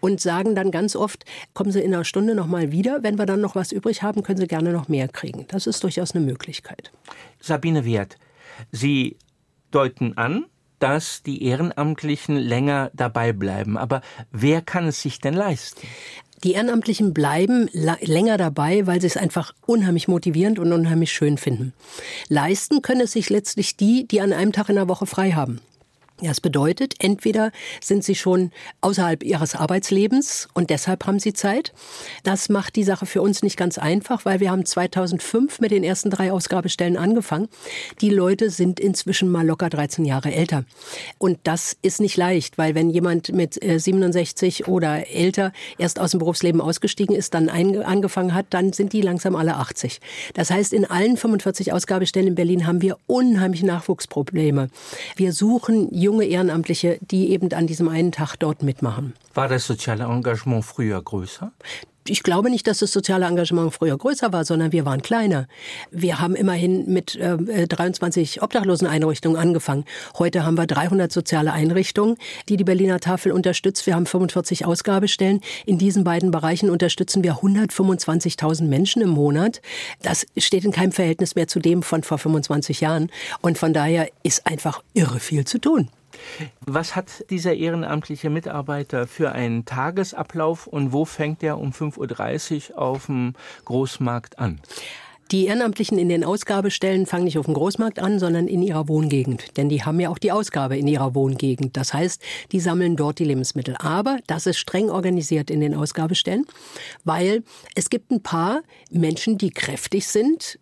[0.01, 3.03] und sagen dann ganz oft, kommen Sie in einer Stunde noch mal wieder.
[3.03, 5.47] Wenn wir dann noch was übrig haben, können Sie gerne noch mehr kriegen.
[5.49, 6.91] Das ist durchaus eine Möglichkeit.
[7.39, 8.17] Sabine Wert,
[8.71, 9.19] Sie
[9.71, 10.47] deuten an,
[10.79, 13.77] dass die Ehrenamtlichen länger dabei bleiben.
[13.77, 15.87] Aber wer kann es sich denn leisten?
[16.45, 21.73] Die Ehrenamtlichen bleiben länger dabei, weil sie es einfach unheimlich motivierend und unheimlich schön finden.
[22.29, 25.61] Leisten können es sich letztlich die, die an einem Tag in der Woche frei haben.
[26.23, 31.73] Ja, es bedeutet, entweder sind sie schon außerhalb ihres Arbeitslebens und deshalb haben sie Zeit.
[32.23, 35.83] Das macht die Sache für uns nicht ganz einfach, weil wir haben 2005 mit den
[35.83, 37.49] ersten drei Ausgabestellen angefangen.
[38.01, 40.65] Die Leute sind inzwischen mal locker 13 Jahre älter.
[41.19, 46.13] Und das ist nicht leicht, weil wenn jemand mit 67 äh, oder älter erst aus
[46.13, 50.01] dem Berufsleben ausgestiegen ist, dann angefangen hat, dann sind die langsam alle 80.
[50.35, 54.69] Das heißt, in allen 45 Ausgabestellen in Berlin haben wir unheimliche Nachwuchsprobleme.
[55.17, 59.15] Wir suchen junge junge Ehrenamtliche, die eben an diesem einen Tag dort mitmachen.
[59.33, 61.53] War das soziale Engagement früher größer?
[62.09, 65.47] ich glaube nicht, dass das soziale Engagement früher größer war, sondern wir waren kleiner.
[65.91, 69.85] Wir haben immerhin mit äh, 23 Obdachloseneinrichtungen angefangen.
[70.19, 72.17] Heute haben wir 300 soziale Einrichtungen,
[72.49, 73.87] die die Berliner Tafel unterstützt.
[73.87, 75.41] Wir haben 45 Ausgabestellen.
[75.65, 79.63] In diesen beiden Bereichen unterstützen wir 125.000 Menschen im Monat.
[80.03, 83.11] Das steht in keinem Verhältnis mehr zu dem von vor 25 Jahren.
[83.43, 85.89] Und von daher ist einfach irre viel zu tun.
[86.67, 92.79] Was hat dieser ehrenamtliche Mitarbeiter für einen Tagesablauf und wo fängt er um 5.30 Uhr
[92.79, 93.35] auf dem
[93.65, 94.61] Großmarkt an?
[95.33, 99.57] Die Ehrenamtlichen in den Ausgabestellen fangen nicht auf dem Großmarkt an, sondern in ihrer Wohngegend.
[99.57, 101.75] Denn die haben ja auch die Ausgabe in ihrer Wohngegend.
[101.79, 102.21] Das heißt,
[102.53, 103.75] die sammeln dort die Lebensmittel.
[103.79, 106.45] Aber das ist streng organisiert in den Ausgabestellen,
[107.05, 107.45] weil
[107.75, 108.61] es gibt ein paar
[108.91, 110.59] Menschen, die kräftig sind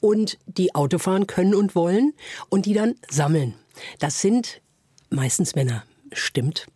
[0.00, 2.12] und die Auto fahren können und wollen
[2.48, 3.54] und die dann sammeln.
[3.98, 4.61] Das sind
[5.12, 6.66] meistens Männer, stimmt.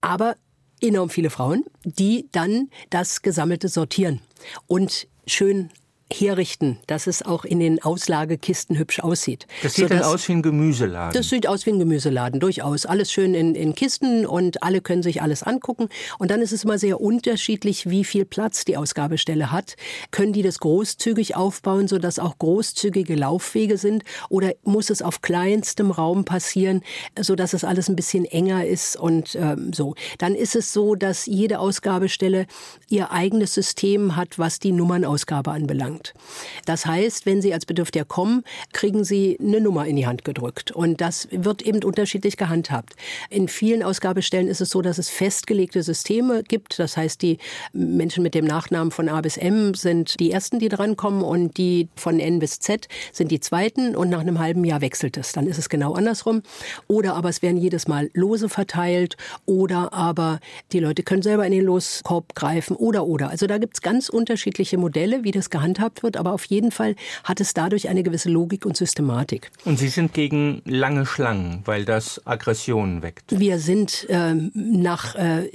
[0.00, 0.36] Aber
[0.80, 4.20] enorm viele Frauen, die dann das Gesammelte sortieren
[4.66, 5.70] und schön
[6.12, 9.46] herrichten, dass es auch in den Auslagekisten hübsch aussieht.
[9.62, 11.12] Das sieht dann aus wie ein Gemüseladen.
[11.12, 12.86] Das sieht aus wie ein Gemüseladen, durchaus.
[12.86, 15.88] Alles schön in, in Kisten und alle können sich alles angucken.
[16.18, 19.76] Und dann ist es immer sehr unterschiedlich, wie viel Platz die Ausgabestelle hat.
[20.10, 24.04] Können die das großzügig aufbauen, sodass auch großzügige Laufwege sind?
[24.28, 26.82] Oder muss es auf kleinstem Raum passieren,
[27.18, 29.94] sodass es alles ein bisschen enger ist und ähm, so?
[30.18, 32.46] Dann ist es so, dass jede Ausgabestelle
[32.88, 36.14] ihr eigenes System hat, was die Nummernausgabe anbelangt verlangt.
[36.66, 40.70] Das heißt, wenn Sie als Bedürftiger kommen, kriegen Sie eine Nummer in die Hand gedrückt.
[40.70, 42.94] Und das wird eben unterschiedlich gehandhabt.
[43.30, 46.78] In vielen Ausgabestellen ist es so, dass es festgelegte Systeme gibt.
[46.78, 47.38] Das heißt, die
[47.72, 51.88] Menschen mit dem Nachnamen von A bis M sind die ersten, die drankommen und die
[51.96, 55.32] von N bis Z sind die zweiten und nach einem halben Jahr wechselt es.
[55.32, 56.42] Dann ist es genau andersrum.
[56.88, 60.40] Oder aber es werden jedes Mal Lose verteilt oder aber
[60.72, 63.30] die Leute können selber in den Loskorb greifen oder oder.
[63.30, 66.70] Also da gibt es ganz unterschiedliche Modelle, wie das gehandhabt gehabt wird, aber auf jeden
[66.70, 69.50] Fall hat es dadurch eine gewisse Logik und Systematik.
[69.64, 73.38] Und Sie sind gegen lange Schlangen, weil das Aggressionen weckt.
[73.38, 75.48] Wir sind äh, nach äh,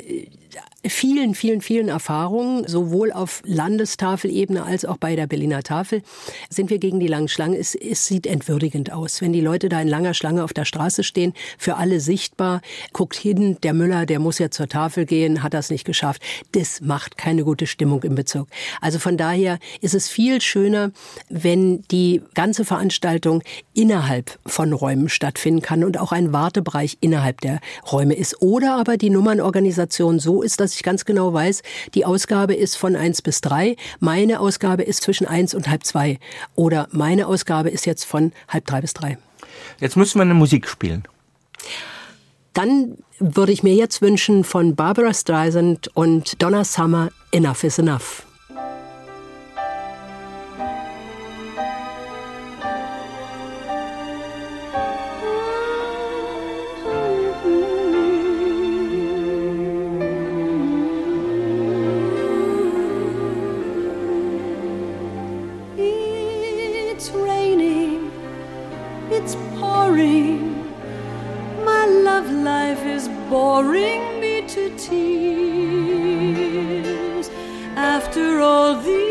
[0.85, 6.01] vielen, vielen, vielen Erfahrungen, sowohl auf Landestafelebene als auch bei der Berliner Tafel,
[6.49, 7.59] sind wir gegen die langen Schlangen.
[7.59, 9.21] Es, es sieht entwürdigend aus.
[9.21, 12.61] Wenn die Leute da in langer Schlange auf der Straße stehen, für alle sichtbar,
[12.93, 16.21] guckt hin, der Müller, der muss ja zur Tafel gehen, hat das nicht geschafft.
[16.51, 18.47] Das macht keine gute Stimmung im Bezirk.
[18.81, 20.91] Also von daher ist es viel schöner,
[21.29, 23.41] wenn die ganze Veranstaltung
[23.73, 27.59] innerhalb von Räumen stattfinden kann und auch ein Wartebereich innerhalb der
[27.91, 28.41] Räume ist.
[28.41, 31.61] Oder aber die Nummernorganisation so ist, dass ich ganz genau weiß,
[31.93, 36.17] die Ausgabe ist von eins bis drei, meine Ausgabe ist zwischen eins und halb zwei
[36.55, 39.17] oder meine Ausgabe ist jetzt von halb drei bis drei.
[39.79, 41.03] Jetzt müssen wir eine Musik spielen.
[42.53, 48.26] Dann würde ich mir jetzt wünschen von Barbara Streisand und Donna Summer Enough is Enough.
[73.29, 74.97] boring me to tears.
[77.75, 79.06] After all these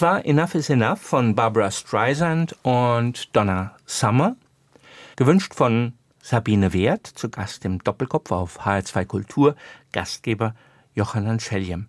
[0.00, 4.34] Das war Enough is Enough von Barbara Streisand und Donna Summer.
[5.16, 5.92] Gewünscht von
[6.22, 9.56] Sabine Wert, zu Gast im Doppelkopf auf HR2 Kultur,
[9.92, 10.54] Gastgeber
[10.94, 11.86] Johannan Schelljem.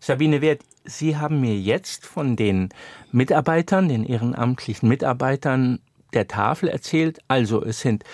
[0.00, 2.70] Sabine Wert, Sie haben mir jetzt von den
[3.12, 5.80] Mitarbeitern, den ehrenamtlichen Mitarbeitern
[6.14, 7.18] der Tafel erzählt.
[7.28, 8.04] Also es sind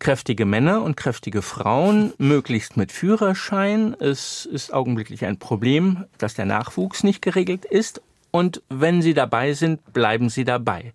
[0.00, 3.96] kräftige Männer und kräftige Frauen, möglichst mit Führerschein.
[3.98, 8.02] Es ist augenblicklich ein Problem, dass der Nachwuchs nicht geregelt ist.
[8.30, 10.92] Und wenn Sie dabei sind, bleiben Sie dabei.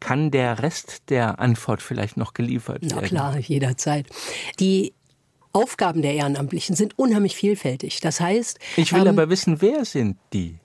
[0.00, 2.98] Kann der Rest der Antwort vielleicht noch geliefert werden?
[3.00, 4.06] Na klar, jederzeit.
[4.58, 4.94] Die
[5.52, 8.00] Aufgaben der Ehrenamtlichen sind unheimlich vielfältig.
[8.00, 8.58] Das heißt.
[8.76, 10.58] Ich will ähm, aber wissen, wer sind die?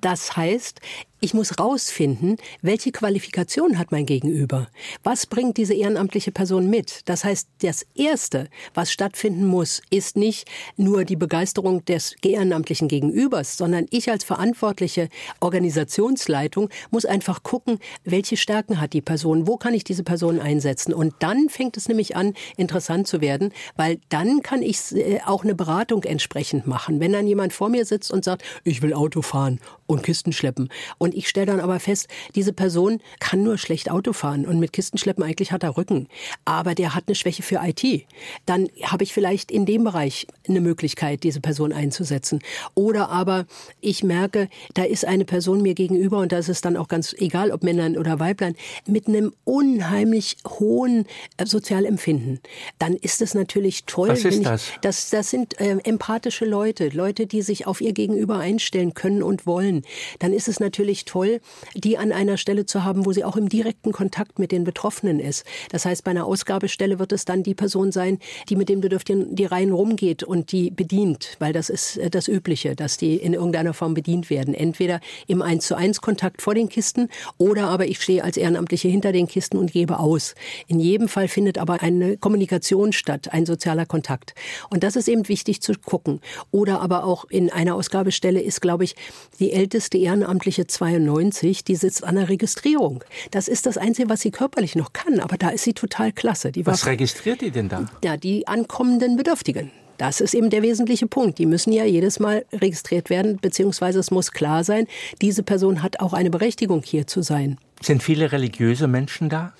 [0.00, 0.80] Das heißt,
[1.24, 4.68] ich muss rausfinden, welche Qualifikation hat mein Gegenüber?
[5.04, 7.02] Was bringt diese ehrenamtliche Person mit?
[7.04, 13.56] Das heißt, das Erste, was stattfinden muss, ist nicht nur die Begeisterung des ehrenamtlichen Gegenübers,
[13.56, 19.46] sondern ich als verantwortliche Organisationsleitung muss einfach gucken, welche Stärken hat die Person?
[19.46, 20.92] Wo kann ich diese Person einsetzen?
[20.92, 25.44] Und dann fängt es nämlich an, interessant zu werden, weil dann kann ich äh, auch
[25.44, 26.98] eine Beratung entsprechend machen.
[26.98, 29.60] Wenn dann jemand vor mir sitzt und sagt, ich will Auto fahren
[29.92, 30.68] und Kisten schleppen
[30.98, 34.72] und ich stelle dann aber fest, diese Person kann nur schlecht Auto fahren und mit
[34.72, 36.08] Kistenschleppen eigentlich hat er Rücken.
[36.44, 38.06] Aber der hat eine Schwäche für IT.
[38.46, 42.40] Dann habe ich vielleicht in dem Bereich eine Möglichkeit, diese Person einzusetzen.
[42.74, 43.46] Oder aber
[43.80, 47.14] ich merke, da ist eine Person mir gegenüber und da ist es dann auch ganz
[47.18, 48.54] egal, ob Männern oder Weiblein,
[48.86, 52.40] mit einem unheimlich hohen äh, Sozialempfinden.
[52.78, 54.10] Dann ist es natürlich toll.
[54.10, 54.68] Was ist das?
[54.68, 55.10] Ich, das?
[55.10, 59.81] Das sind äh, empathische Leute, Leute, die sich auf ihr Gegenüber einstellen können und wollen.
[60.18, 61.40] Dann ist es natürlich toll,
[61.74, 65.20] die an einer Stelle zu haben, wo sie auch im direkten Kontakt mit den Betroffenen
[65.20, 65.44] ist.
[65.70, 68.18] Das heißt, bei einer Ausgabestelle wird es dann die Person sein,
[68.48, 72.28] die mit den Bedürftigen die Reihen rumgeht und die bedient, weil das ist äh, das
[72.28, 74.54] Übliche, dass die in irgendeiner Form bedient werden.
[74.54, 77.08] Entweder im 1 zu 1 Kontakt vor den Kisten
[77.38, 80.34] oder aber ich stehe als Ehrenamtliche hinter den Kisten und gebe aus.
[80.66, 84.34] In jedem Fall findet aber eine Kommunikation statt, ein sozialer Kontakt.
[84.70, 86.20] Und das ist eben wichtig zu gucken.
[86.50, 88.94] Oder aber auch in einer Ausgabestelle ist, glaube ich,
[89.38, 93.02] die älteste ehrenamtliche 92, die sitzt an der Registrierung.
[93.30, 96.52] Das ist das Einzige, was sie körperlich noch kann, aber da ist sie total klasse.
[96.52, 97.86] Die was registriert die denn da?
[98.04, 99.70] Ja, die ankommenden Bedürftigen.
[99.96, 101.38] Das ist eben der wesentliche Punkt.
[101.38, 104.86] Die müssen ja jedes Mal registriert werden, beziehungsweise es muss klar sein,
[105.22, 107.56] diese Person hat auch eine Berechtigung, hier zu sein.
[107.80, 109.54] Sind viele religiöse Menschen da?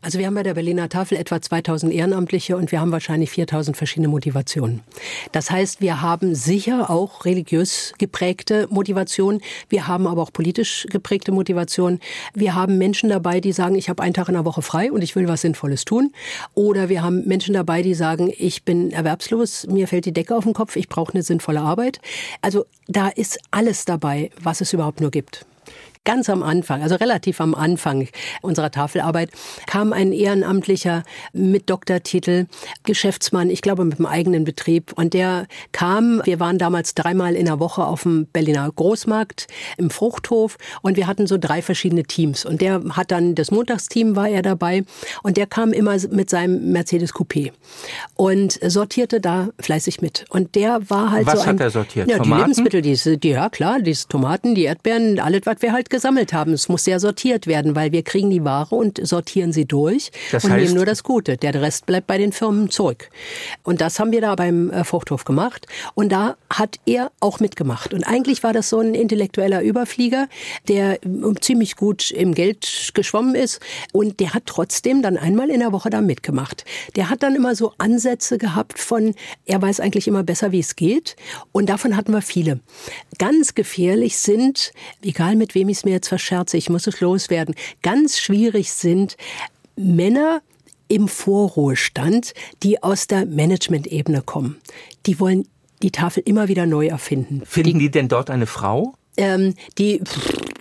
[0.00, 3.76] Also wir haben bei der Berliner Tafel etwa 2000 Ehrenamtliche und wir haben wahrscheinlich 4000
[3.76, 4.82] verschiedene Motivationen.
[5.32, 9.40] Das heißt, wir haben sicher auch religiös geprägte Motivationen.
[9.68, 11.98] Wir haben aber auch politisch geprägte Motivationen.
[12.32, 15.02] Wir haben Menschen dabei, die sagen, ich habe einen Tag in der Woche frei und
[15.02, 16.12] ich will was Sinnvolles tun.
[16.54, 20.44] Oder wir haben Menschen dabei, die sagen, ich bin erwerbslos, mir fällt die Decke auf
[20.44, 22.00] den Kopf, ich brauche eine sinnvolle Arbeit.
[22.40, 25.44] Also da ist alles dabei, was es überhaupt nur gibt
[26.08, 28.08] ganz am Anfang, also relativ am Anfang
[28.40, 29.28] unserer Tafelarbeit,
[29.66, 31.02] kam ein Ehrenamtlicher
[31.34, 32.46] mit Doktortitel,
[32.84, 34.94] Geschäftsmann, ich glaube mit einem eigenen Betrieb.
[34.94, 39.90] Und der kam, wir waren damals dreimal in der Woche auf dem Berliner Großmarkt im
[39.90, 42.46] Fruchthof und wir hatten so drei verschiedene Teams.
[42.46, 44.84] Und der hat dann, das Montagsteam war er dabei
[45.22, 47.52] und der kam immer mit seinem Mercedes Coupé
[48.14, 50.24] und sortierte da fleißig mit.
[50.30, 51.46] Und der war halt was so ein...
[51.48, 52.08] Was hat er sortiert?
[52.08, 52.32] Ja, Tomaten?
[52.32, 56.32] die Lebensmittel, die, die, ja klar, die Tomaten, die Erdbeeren, alles, was wir halt gesammelt
[56.32, 56.52] haben.
[56.52, 60.44] Es muss sehr sortiert werden, weil wir kriegen die Ware und sortieren sie durch das
[60.44, 61.36] und heißt, nehmen nur das Gute.
[61.36, 63.10] Der Rest bleibt bei den Firmen zurück.
[63.64, 65.66] Und das haben wir da beim äh, Fruchthof gemacht.
[65.94, 67.92] Und da hat er auch mitgemacht.
[67.92, 70.28] Und eigentlich war das so ein intellektueller Überflieger,
[70.68, 73.58] der ähm, ziemlich gut im Geld geschwommen ist.
[73.92, 76.64] Und der hat trotzdem dann einmal in der Woche da mitgemacht.
[76.94, 80.76] Der hat dann immer so Ansätze gehabt von, er weiß eigentlich immer besser, wie es
[80.76, 81.16] geht.
[81.50, 82.60] Und davon hatten wir viele.
[83.18, 84.72] Ganz gefährlich sind,
[85.02, 89.16] egal mit wem ich es mir jetzt verscherze, ich muss es loswerden, ganz schwierig sind
[89.76, 90.42] Männer
[90.88, 94.58] im Vorruhestand, die aus der Management-Ebene kommen.
[95.06, 95.46] Die wollen
[95.82, 97.42] die Tafel immer wieder neu erfinden.
[97.44, 98.94] Finden die, die denn dort eine Frau?
[99.16, 100.02] Ähm, die,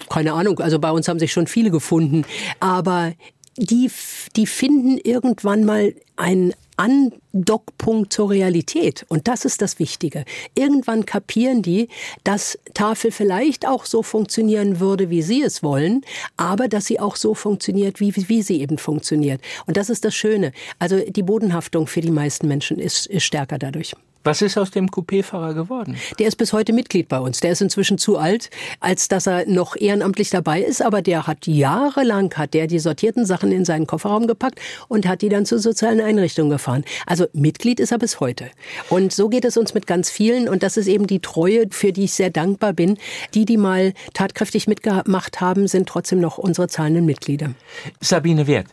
[0.09, 2.25] keine Ahnung, also bei uns haben sich schon viele gefunden,
[2.59, 3.13] aber
[3.57, 3.91] die,
[4.35, 9.05] die finden irgendwann mal einen Andockpunkt zur Realität.
[9.09, 10.25] Und das ist das Wichtige.
[10.53, 11.89] Irgendwann kapieren die,
[12.23, 16.01] dass Tafel vielleicht auch so funktionieren würde, wie sie es wollen,
[16.37, 19.41] aber dass sie auch so funktioniert, wie, wie sie eben funktioniert.
[19.65, 20.53] Und das ist das Schöne.
[20.77, 23.95] Also die Bodenhaftung für die meisten Menschen ist, ist stärker dadurch.
[24.27, 25.95] Was ist aus dem Coupé-Fahrer geworden?
[26.19, 27.39] Der ist bis heute Mitglied bei uns.
[27.39, 28.49] Der ist inzwischen zu alt,
[28.81, 33.25] als dass er noch ehrenamtlich dabei ist, aber der hat jahrelang hat der die sortierten
[33.25, 34.59] Sachen in seinen Kofferraum gepackt
[34.89, 36.83] und hat die dann zur sozialen Einrichtung gefahren.
[37.05, 38.51] Also Mitglied ist er bis heute.
[38.89, 41.93] Und so geht es uns mit ganz vielen und das ist eben die Treue, für
[41.93, 42.97] die ich sehr dankbar bin.
[43.33, 47.53] Die, die mal tatkräftig mitgemacht haben, sind trotzdem noch unsere zahlenden Mitglieder.
[48.01, 48.67] Sabine Wert,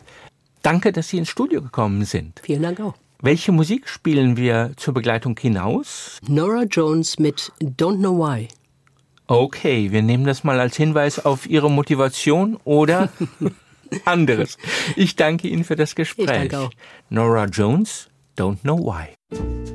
[0.63, 2.41] danke, dass Sie ins Studio gekommen sind.
[2.43, 3.04] Vielen Dank auch.
[3.25, 6.19] Welche Musik spielen wir zur Begleitung hinaus?
[6.27, 8.49] Nora Jones mit Don't Know Why.
[9.25, 13.09] Okay, wir nehmen das mal als Hinweis auf Ihre Motivation oder
[14.05, 14.59] anderes.
[14.95, 16.25] Ich danke Ihnen für das Gespräch.
[16.25, 16.71] Ich danke auch.
[17.09, 19.74] Nora Jones, Don't Know Why.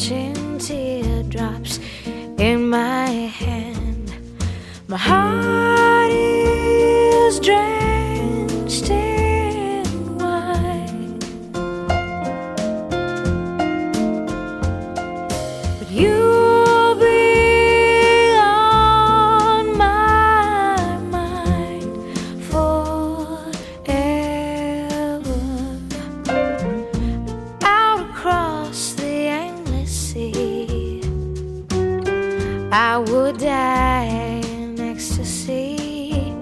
[0.00, 1.78] catching teardrops
[2.38, 4.14] in my hand.
[4.88, 5.99] My heart
[32.72, 34.04] I would die
[34.44, 36.32] in ecstasy,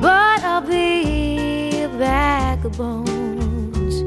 [0.00, 4.02] but I'll be a bag of bones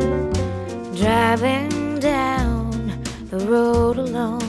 [1.00, 4.41] driving down the road alone.